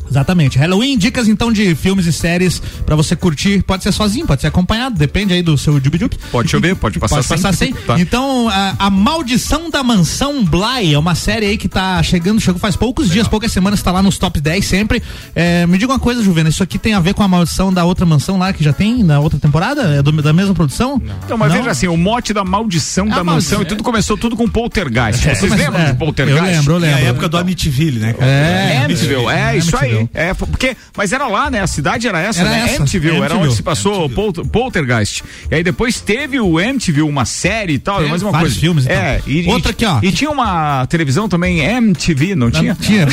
[0.09, 0.57] Exatamente.
[0.57, 3.61] Halloween, dicas então de filmes e séries pra você curtir.
[3.63, 5.99] Pode ser sozinho, pode ser acompanhado, depende aí do seu jubi
[6.31, 7.37] Pode chover, pode passar Pode sem.
[7.37, 7.73] passar sem.
[7.73, 7.99] Tá.
[7.99, 12.59] Então, a, a Maldição da Mansão Bly é uma série aí que tá chegando, chegou
[12.59, 15.01] faz poucos dias, poucas semanas, tá lá nos top 10 sempre.
[15.35, 17.83] É, me diga uma coisa, Juvena, isso aqui tem a ver com a maldição da
[17.85, 19.81] outra mansão lá que já tem na outra temporada?
[19.95, 21.01] É do- da mesma produção?
[21.25, 21.57] Então, mas Não?
[21.57, 23.61] veja assim, o mote da maldição É da mansão maldição.
[23.61, 25.27] e tudo começou tudo com poltergeist.
[25.27, 26.39] É, Vocês lembram é, de poltergeist?
[26.41, 27.09] eu lembro, eu É a lembro.
[27.11, 28.13] época do Amityville, né?
[28.13, 28.31] cara?
[28.31, 29.98] É, Amityville, é, isso aí.
[30.13, 31.61] É, porque, mas era lá, né?
[31.61, 32.59] A cidade era essa, Era né?
[32.65, 35.23] essa, era onde se passou o Pol- Poltergeist.
[35.49, 38.55] E aí depois teve o Amityville, uma série e tal, Teve mais uma coisa.
[38.59, 39.29] filmes e é, tal.
[39.29, 39.99] e, Outra aqui, ó.
[40.01, 42.75] E tinha uma televisão também, MTV, não tinha?
[42.79, 43.05] Tinha,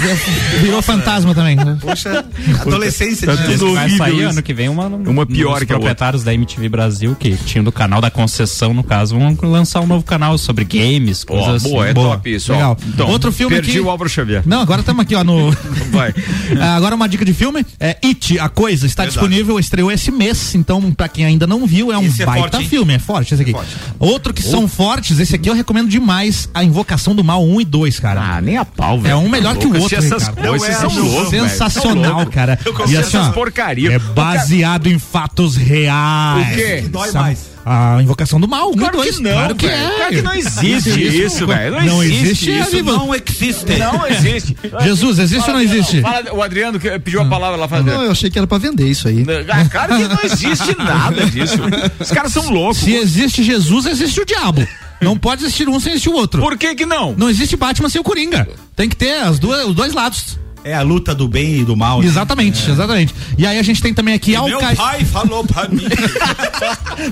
[0.60, 1.56] virou fantasma também.
[1.80, 2.24] Poxa,
[2.60, 6.22] adolescência Tá de tudo Vai sair ano que vem uma, Uma pior que a proprietários
[6.24, 10.04] da MTV Brasil, que tinham do canal da concessão, no caso, vão lançar um novo
[10.04, 11.90] canal sobre games, Ó, coisas boa, assim.
[11.90, 12.52] é top isso.
[12.52, 12.76] Legal.
[12.86, 14.42] Então, Outro filme perdi aqui- o Álvaro Xavier.
[14.46, 15.50] Não, agora estamos aqui, ó, no.
[15.90, 16.14] Vai.
[16.60, 19.18] Ah, Agora uma dica de filme, é It, a coisa, está Verdade.
[19.20, 22.42] disponível, estreou esse mês, então pra quem ainda não viu, é um Esse é baita
[22.50, 22.68] forte, hein?
[22.68, 23.54] filme, é forte esse aqui.
[23.98, 27.64] Outro que são fortes, esse aqui eu recomendo demais, a Invocação do Mal 1 e
[27.64, 28.20] 2, cara.
[28.36, 29.12] Ah, nem a pau, velho.
[29.12, 31.30] É um melhor que o outro, essas coisas, É vocês são velho.
[31.48, 32.58] sensacional, São cara.
[32.64, 32.90] loucos.
[32.90, 33.92] E Eu assim, essas ó, porcaria.
[33.92, 36.52] é baseado em fatos reais.
[36.52, 36.82] O quê?
[36.82, 37.24] Que dói Sabe?
[37.24, 37.55] mais.
[37.68, 39.90] A Invocação do Mal, Claro que não, claro que é.
[39.96, 41.74] Claro que não existe isso, velho.
[41.74, 42.84] Não Não existe existe, isso.
[42.84, 43.76] Não existe.
[43.76, 44.56] Não existe.
[44.84, 46.00] Jesus, existe ou não existe?
[46.00, 47.66] Fala, o Adriano que pediu a palavra lá.
[47.66, 49.26] Fala, Não, eu achei que era pra vender isso aí.
[49.48, 51.58] Ah, Claro que não existe nada disso.
[51.98, 52.78] Os caras são loucos.
[52.78, 54.64] Se existe Jesus, existe o diabo.
[55.00, 56.40] Não pode existir um sem existir o outro.
[56.40, 57.16] Por que que não?
[57.18, 58.48] Não existe Batman sem o Coringa.
[58.76, 60.38] Tem que ter as duas, os dois lados.
[60.66, 62.00] É a luta do bem e do mal.
[62.00, 62.06] né?
[62.06, 63.14] Exatamente, exatamente.
[63.38, 65.86] E aí a gente tem também aqui E meu pai falou pra mim.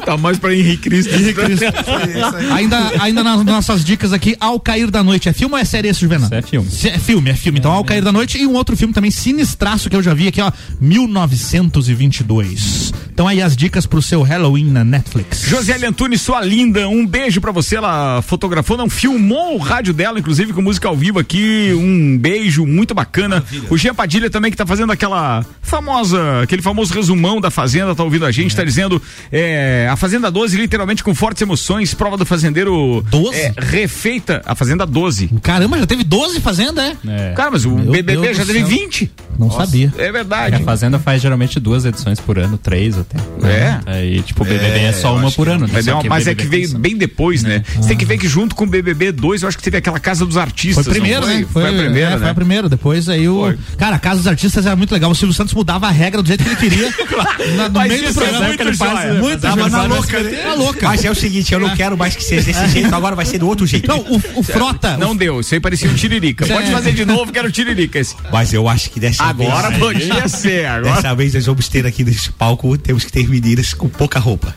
[0.04, 1.14] tá mais pra Henrique Cristo.
[1.14, 1.64] Henrique Cristo.
[2.52, 5.28] ainda, ainda nas nossas dicas aqui, Ao Cair da Noite.
[5.28, 6.28] É filme ou é série esse, Juvenal?
[6.32, 6.68] é filme.
[6.84, 7.60] É filme, é filme.
[7.60, 10.26] Então, Ao Cair da Noite e um outro filme também sinistraço que eu já vi
[10.26, 10.50] aqui, ó,
[10.80, 12.92] 1922.
[13.12, 15.42] Então aí as dicas pro seu Halloween na Netflix.
[15.46, 17.76] Josiane Antunes, sua linda, um beijo pra você.
[17.76, 21.72] Ela fotografou, não filmou o rádio dela, inclusive com música ao vivo aqui.
[21.74, 23.43] Um beijo muito bacana.
[23.70, 28.02] O Jean Padilha também que tá fazendo aquela famosa, aquele famoso resumão da Fazenda, tá
[28.02, 29.00] ouvindo a gente, tá dizendo
[29.32, 33.36] é, a Fazenda 12 literalmente com fortes emoções, prova do fazendeiro 12?
[33.38, 35.28] é, refeita, a Fazenda 12.
[35.42, 37.32] Caramba, já teve 12 fazenda, é?
[37.32, 38.68] Cara, mas o Meu BBB Deus já teve céu.
[38.68, 39.10] 20.
[39.38, 39.92] Não sabia.
[39.98, 40.56] É verdade.
[40.56, 43.18] A Fazenda faz geralmente duas edições por ano, três até.
[43.46, 43.80] É?
[43.86, 45.66] Aí, tipo, o BBB é, só uma por ano.
[45.66, 45.72] né?
[45.72, 47.62] Mas, é, mas é que veio bem depois, né?
[47.76, 49.98] Você tem que ver que junto com o BBB 2, eu acho que teve aquela
[49.98, 50.84] Casa dos Artistas.
[50.84, 51.34] Foi primeiro, foi?
[51.34, 51.46] né?
[51.50, 52.18] Foi, a primeira, é, né?
[52.18, 52.68] Foi a primeira.
[52.68, 53.33] Depois aí o.
[53.40, 53.58] Foi.
[53.76, 55.10] Cara, a Casa dos Artistas era muito legal.
[55.10, 56.94] O Silvio Santos mudava a regra do jeito que ele queria.
[57.56, 58.44] na, no Mas meio do é programa.
[58.46, 59.18] muito que ele faz.
[59.18, 59.70] Muito Tava joia.
[59.70, 60.30] na Mas- louca, né?
[60.42, 60.88] Tá louca.
[60.88, 63.38] Mas é o seguinte, eu não quero mais que seja desse jeito, agora vai ser
[63.38, 63.88] do outro jeito.
[63.88, 64.96] Não, o, o Frota.
[64.96, 66.46] Não deu, isso aí parecia um tiririca.
[66.46, 66.70] Pode É.
[66.72, 68.14] fazer de novo, que era um tiririca esse.
[68.32, 69.80] Mas eu acho que dessa Agora vez.
[69.80, 70.94] podia ser, agora.
[70.96, 74.54] Dessa vez nós vamos ter aqui nesse palco, temos que ter meninas com pouca roupa.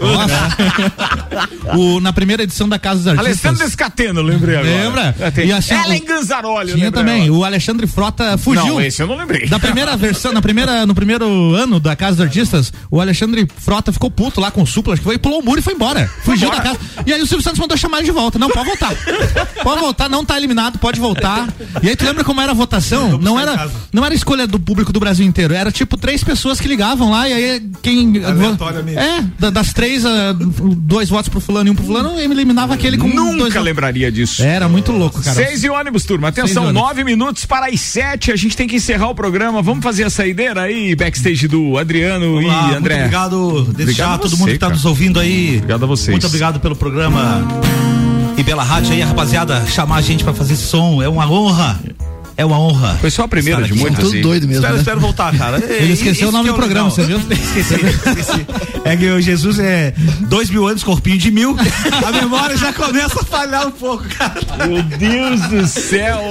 [1.76, 3.28] O, na primeira edição da Casa dos Artistas.
[3.46, 4.84] Alessandro Descateno, lembrei agora.
[4.84, 5.16] Lembra?
[5.20, 7.24] É, tem E assim, Ellen o- Ganzaroli, Tinha também.
[7.24, 7.34] agora.
[7.34, 8.67] O Alexandre Frota fugiu.
[8.68, 9.48] Não, esse eu não lembrei.
[9.48, 13.92] Da primeira versão, na primeira, no primeiro ano da Casa dos Artistas, o Alexandre Frota
[13.92, 16.10] ficou puto lá com o Supla, acho que foi, pulou o muro e foi embora.
[16.24, 16.80] Fugiu da casa.
[17.06, 18.38] E aí o Silvio Santos mandou chamar ele de volta.
[18.40, 18.94] Não, pode voltar.
[19.64, 21.48] pode voltar, não tá eliminado, pode voltar.
[21.82, 23.18] E aí tu lembra como era a votação?
[23.18, 26.68] Não era, não era escolha do público do Brasil inteiro, era tipo três pessoas que
[26.68, 28.24] ligavam lá e aí quem.
[28.24, 28.98] Aleatoriamente.
[29.00, 30.36] É, da- das três, ah,
[30.78, 33.64] dois votos pro fulano e um pro fulano, eliminava aquele com dois Nunca votos.
[33.64, 34.44] lembraria disso.
[34.44, 35.36] Era muito louco, cara.
[35.36, 36.28] Seis e ônibus, turma.
[36.28, 38.32] Atenção, nove minutos para as sete.
[38.32, 39.62] A gente tem que encerrar o programa.
[39.62, 43.10] Vamos fazer a saideira aí, backstage do Adriano Vamos e lá, André.
[43.10, 44.76] Muito obrigado, a todo você, mundo que tá cara.
[44.76, 45.56] nos ouvindo aí.
[45.58, 46.10] Obrigado a vocês.
[46.10, 47.48] Muito obrigado pelo programa
[48.38, 49.66] e pela rádio aí, rapaziada.
[49.68, 51.80] Chamar a gente pra fazer som é uma honra.
[52.38, 52.96] É uma honra.
[53.02, 54.06] Foi só a primeira de muitas.
[54.06, 54.58] Tudo doido mesmo.
[54.62, 54.80] Espero, né?
[54.80, 55.58] espero voltar, cara.
[55.68, 57.18] Ele esqueceu o nome do programa, você viu?
[57.18, 58.46] Esqueci, esqueci.
[58.86, 61.56] É que o Jesus é dois mil anos, corpinho de mil.
[62.06, 64.36] A memória já começa a falhar um pouco, cara.
[64.68, 66.22] Meu Deus do céu.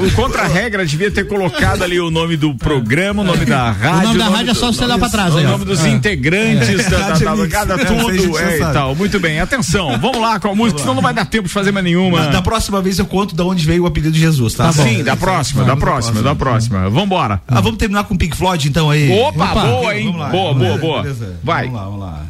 [0.00, 3.98] O- O contra-regra devia ter colocado ali o nome do programa, o nome da rádio.
[3.98, 5.88] O nome da rádio é só você olhar pra trás O aí, nome dos É.
[5.88, 8.94] integrantes, da, da, Rádio da, cada É, tudo é, e tal.
[8.94, 11.72] Muito bem, atenção, vamos lá com a música, senão não vai dar tempo de fazer
[11.72, 12.26] mais nenhuma.
[12.28, 14.72] Da próxima vez eu conto de onde veio o apelido de Jesus, tá?
[14.72, 16.90] Sim, da próxima, da próxima, da próxima.
[16.90, 17.40] Vambora.
[17.46, 19.10] Ah, vamos terminar com o Pink Floyd então aí.
[19.10, 20.06] Opa, boa, hein?
[20.06, 20.28] Vamos lá.
[20.28, 21.02] Boa, boa, boa.
[21.02, 21.36] Beleza.
[21.42, 21.66] Vai.
[21.66, 22.26] Vamos lá, vamos lá.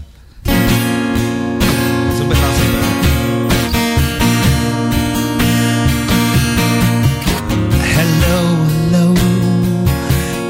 [7.96, 8.38] Hello,
[8.70, 9.14] hello.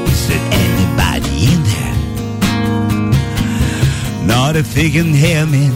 [0.07, 1.95] Is there anybody in there?
[4.27, 5.71] Not if they can hear me.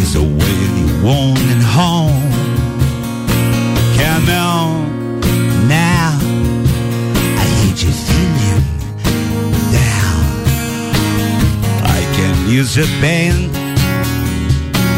[0.00, 0.71] Is the way you
[1.02, 2.30] wanting home?
[3.98, 5.18] Come on
[5.68, 6.18] now.
[7.42, 8.62] I hate you feeling
[9.72, 10.22] down.
[11.82, 13.52] I can use a band.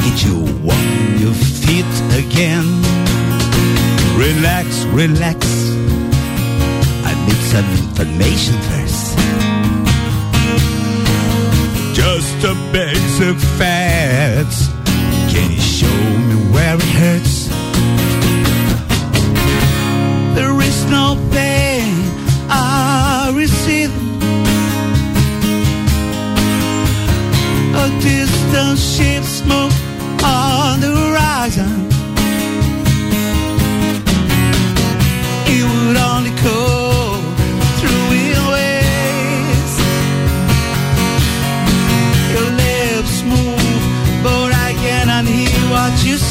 [0.04, 2.66] Get you on your feet again.
[4.16, 5.40] Relax, relax.
[7.08, 9.16] I need some information first.
[11.96, 14.73] Just a basic facts.
[15.34, 17.48] Can you show me where it hurts?
[20.36, 21.92] There is no pain
[22.48, 23.90] I receive.
[27.84, 29.72] A distant ship smoke
[30.22, 31.83] on the horizon.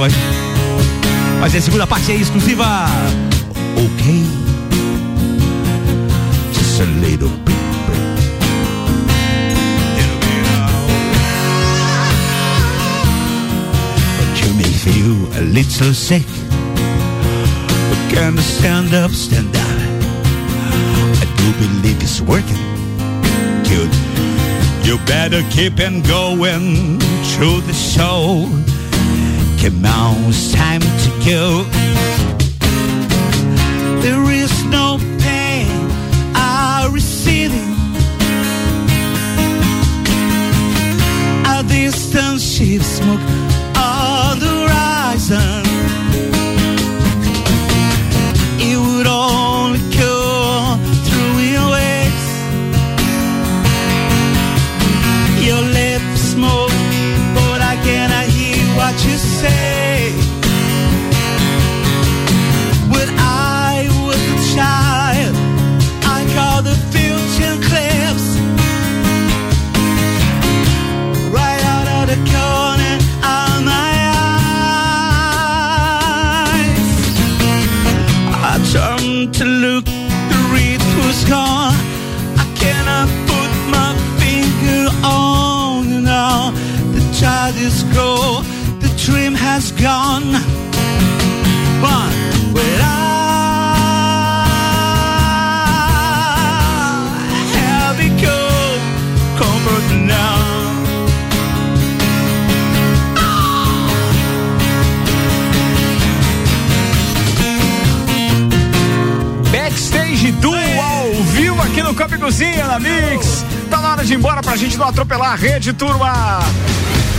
[0.00, 0.16] hoje.
[1.40, 2.86] Mas é a segunda parte aí exclusiva.
[3.76, 4.24] Ok.
[6.52, 7.58] Just a little bit.
[14.78, 16.24] Feel a little sick.
[17.90, 19.78] But can you stand up, stand up?
[21.20, 22.56] I do believe it's working.
[23.64, 23.92] Good.
[24.86, 27.00] You better keep on going
[27.34, 28.48] through the show.
[29.64, 29.74] On,
[30.28, 31.64] it's time to go.
[34.00, 35.66] There is no pain
[36.32, 37.74] I receiving.
[41.44, 43.37] A distant ship smoke
[115.34, 116.40] rede, turma.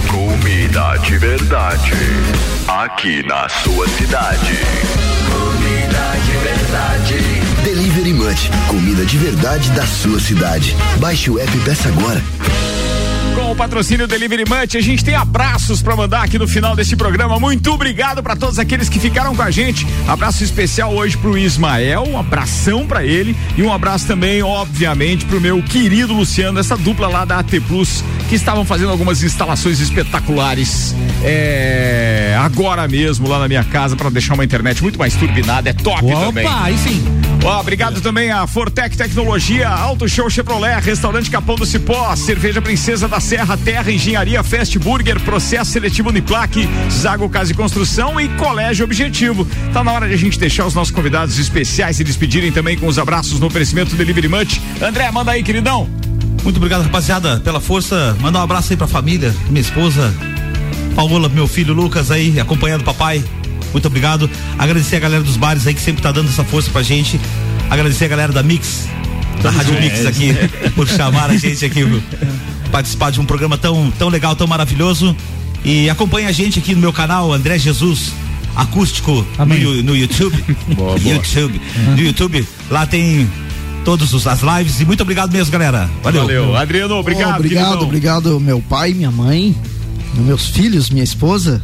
[0.08, 1.94] Comida de verdade.
[2.68, 4.58] Aqui na sua cidade.
[5.32, 7.64] Comida de verdade.
[7.64, 10.76] Delivery Munch, comida de verdade da sua cidade.
[11.00, 12.22] Baixe o app e peça agora.
[13.36, 16.96] Com o patrocínio Delivery Munch, a gente tem abraços para mandar aqui no final desse
[16.96, 17.40] programa.
[17.40, 19.88] Muito obrigado para todos aqueles que ficaram com a gente.
[20.08, 25.40] Abraço especial hoje pro Ismael, um abração para ele e um abraço também, obviamente, pro
[25.40, 30.96] meu querido Luciano, essa dupla lá da AT Plus, que estavam fazendo algumas instalações espetaculares
[31.24, 35.70] é, agora mesmo lá na minha casa para deixar uma internet muito mais turbinada.
[35.70, 36.48] É top Opa, também.
[36.48, 37.19] aí sim.
[37.44, 43.20] Obrigado também a Fortec Tecnologia, Auto Show Chevrolet, Restaurante Capão do Cipó, Cerveja Princesa da
[43.20, 49.48] Serra, Terra Engenharia, Fast Burger, Processo Seletivo Uniplaque, Zago Casa e Construção e Colégio Objetivo.
[49.74, 52.88] Tá na hora de a gente deixar os nossos convidados especiais se despedirem também com
[52.88, 54.62] os abraços no oferecimento Delivery Munch.
[54.82, 55.90] André, manda aí, queridão.
[56.44, 58.16] Muito obrigado, rapaziada, pela força.
[58.20, 60.14] Mandar um abraço aí pra família, minha esposa,
[60.96, 63.24] Paola, meu filho Lucas aí, acompanhando o papai.
[63.72, 64.30] Muito obrigado.
[64.58, 67.20] Agradecer a galera dos bares aí que sempre tá dando essa força pra gente.
[67.70, 68.88] Agradecer a galera da Mix,
[69.44, 70.34] da Rádio Mix aqui,
[70.76, 71.86] por chamar a gente aqui,
[72.72, 75.16] participar de um programa tão, tão legal, tão maravilhoso.
[75.64, 78.12] E acompanhe a gente aqui no meu canal, André Jesus
[78.56, 80.36] Acústico, no, no YouTube.
[80.76, 81.14] Boa, boa.
[81.16, 81.62] YouTube.
[81.96, 82.48] No YouTube.
[82.72, 83.30] Lá tem
[83.86, 84.82] todas os- as lives.
[84.82, 85.90] E muito obrigado mesmo, galera.
[86.04, 86.22] Valeu.
[86.24, 86.56] Valeu.
[86.58, 87.36] Adriano, obrigado.
[87.38, 87.84] obrigado, queridão.
[87.88, 89.56] obrigado, meu pai, minha mãe,
[90.16, 91.62] meus filhos, minha esposa.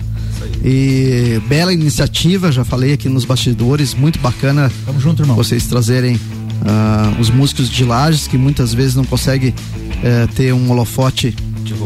[0.63, 4.71] E bela iniciativa, já falei aqui nos bastidores, muito bacana.
[4.85, 5.35] Tamo junto, irmão.
[5.35, 6.19] Vocês trazerem
[6.65, 9.53] ah, os músicos de Lages que muitas vezes não conseguem
[10.03, 11.35] eh, ter um holofote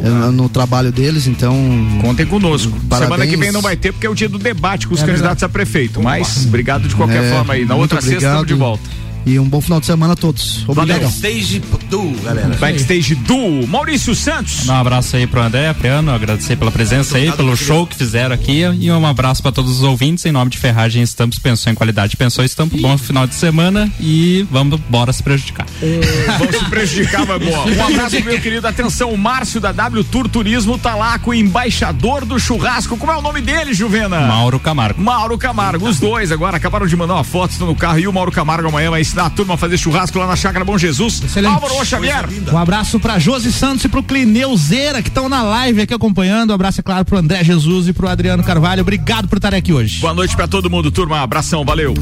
[0.04, 1.56] eh, no trabalho deles, então.
[2.02, 2.72] Contem conosco.
[2.90, 3.12] Parabéns.
[3.12, 5.06] Semana que vem não vai ter porque é o dia do debate com os É
[5.06, 6.02] candidatos a prefeito.
[6.02, 7.66] Mas obrigado de qualquer É, forma aí.
[7.66, 8.60] Na outra sexta estamos de obrigado.
[8.60, 9.09] volta.
[9.26, 10.64] E um bom final de semana a todos.
[10.68, 11.02] Obrigado.
[11.02, 12.56] Backstage do, galera.
[12.56, 14.68] Backstage do Maurício Santos.
[14.68, 18.62] Um abraço aí pro André, Priano, agradecer pela presença aí, pelo show que fizeram aqui
[18.62, 22.18] e um abraço para todos os ouvintes em nome de Ferragem Estampos, pensou em qualidade,
[22.18, 25.66] pensou em estampo, bom final de semana e vamos bora se prejudicar.
[26.40, 27.66] Vamos se prejudicar, mas boa.
[27.66, 28.68] Um abraço pro meu querido.
[28.68, 32.98] Atenção, o Márcio da W Tour Turismo tá lá com o embaixador do churrasco.
[32.98, 34.22] Como é o nome dele, Juvena?
[34.22, 35.02] Mauro Camargo.
[35.02, 35.88] Mauro Camargo.
[35.88, 38.00] Os dois agora acabaram de mandar uma foto, estão no carro.
[38.00, 40.64] E o Mauro Camargo amanhã vai ensinar a turma a fazer churrasco lá na Chácara
[40.64, 41.22] Bom Jesus.
[41.24, 41.54] Excelente.
[41.54, 42.30] Álvaro Xavier.
[42.52, 46.52] Um abraço pra Josi Santos e pro Clineuzeira que estão na live aqui acompanhando.
[46.52, 48.82] Um abraço, é claro, pro André Jesus e pro Adriano Carvalho.
[48.82, 50.00] Obrigado por estarem aqui hoje.
[50.00, 51.22] Boa noite pra todo mundo, turma.
[51.22, 51.94] Abração, valeu.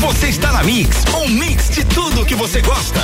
[0.00, 3.00] Você está na Mix, um mix de tudo que você gosta.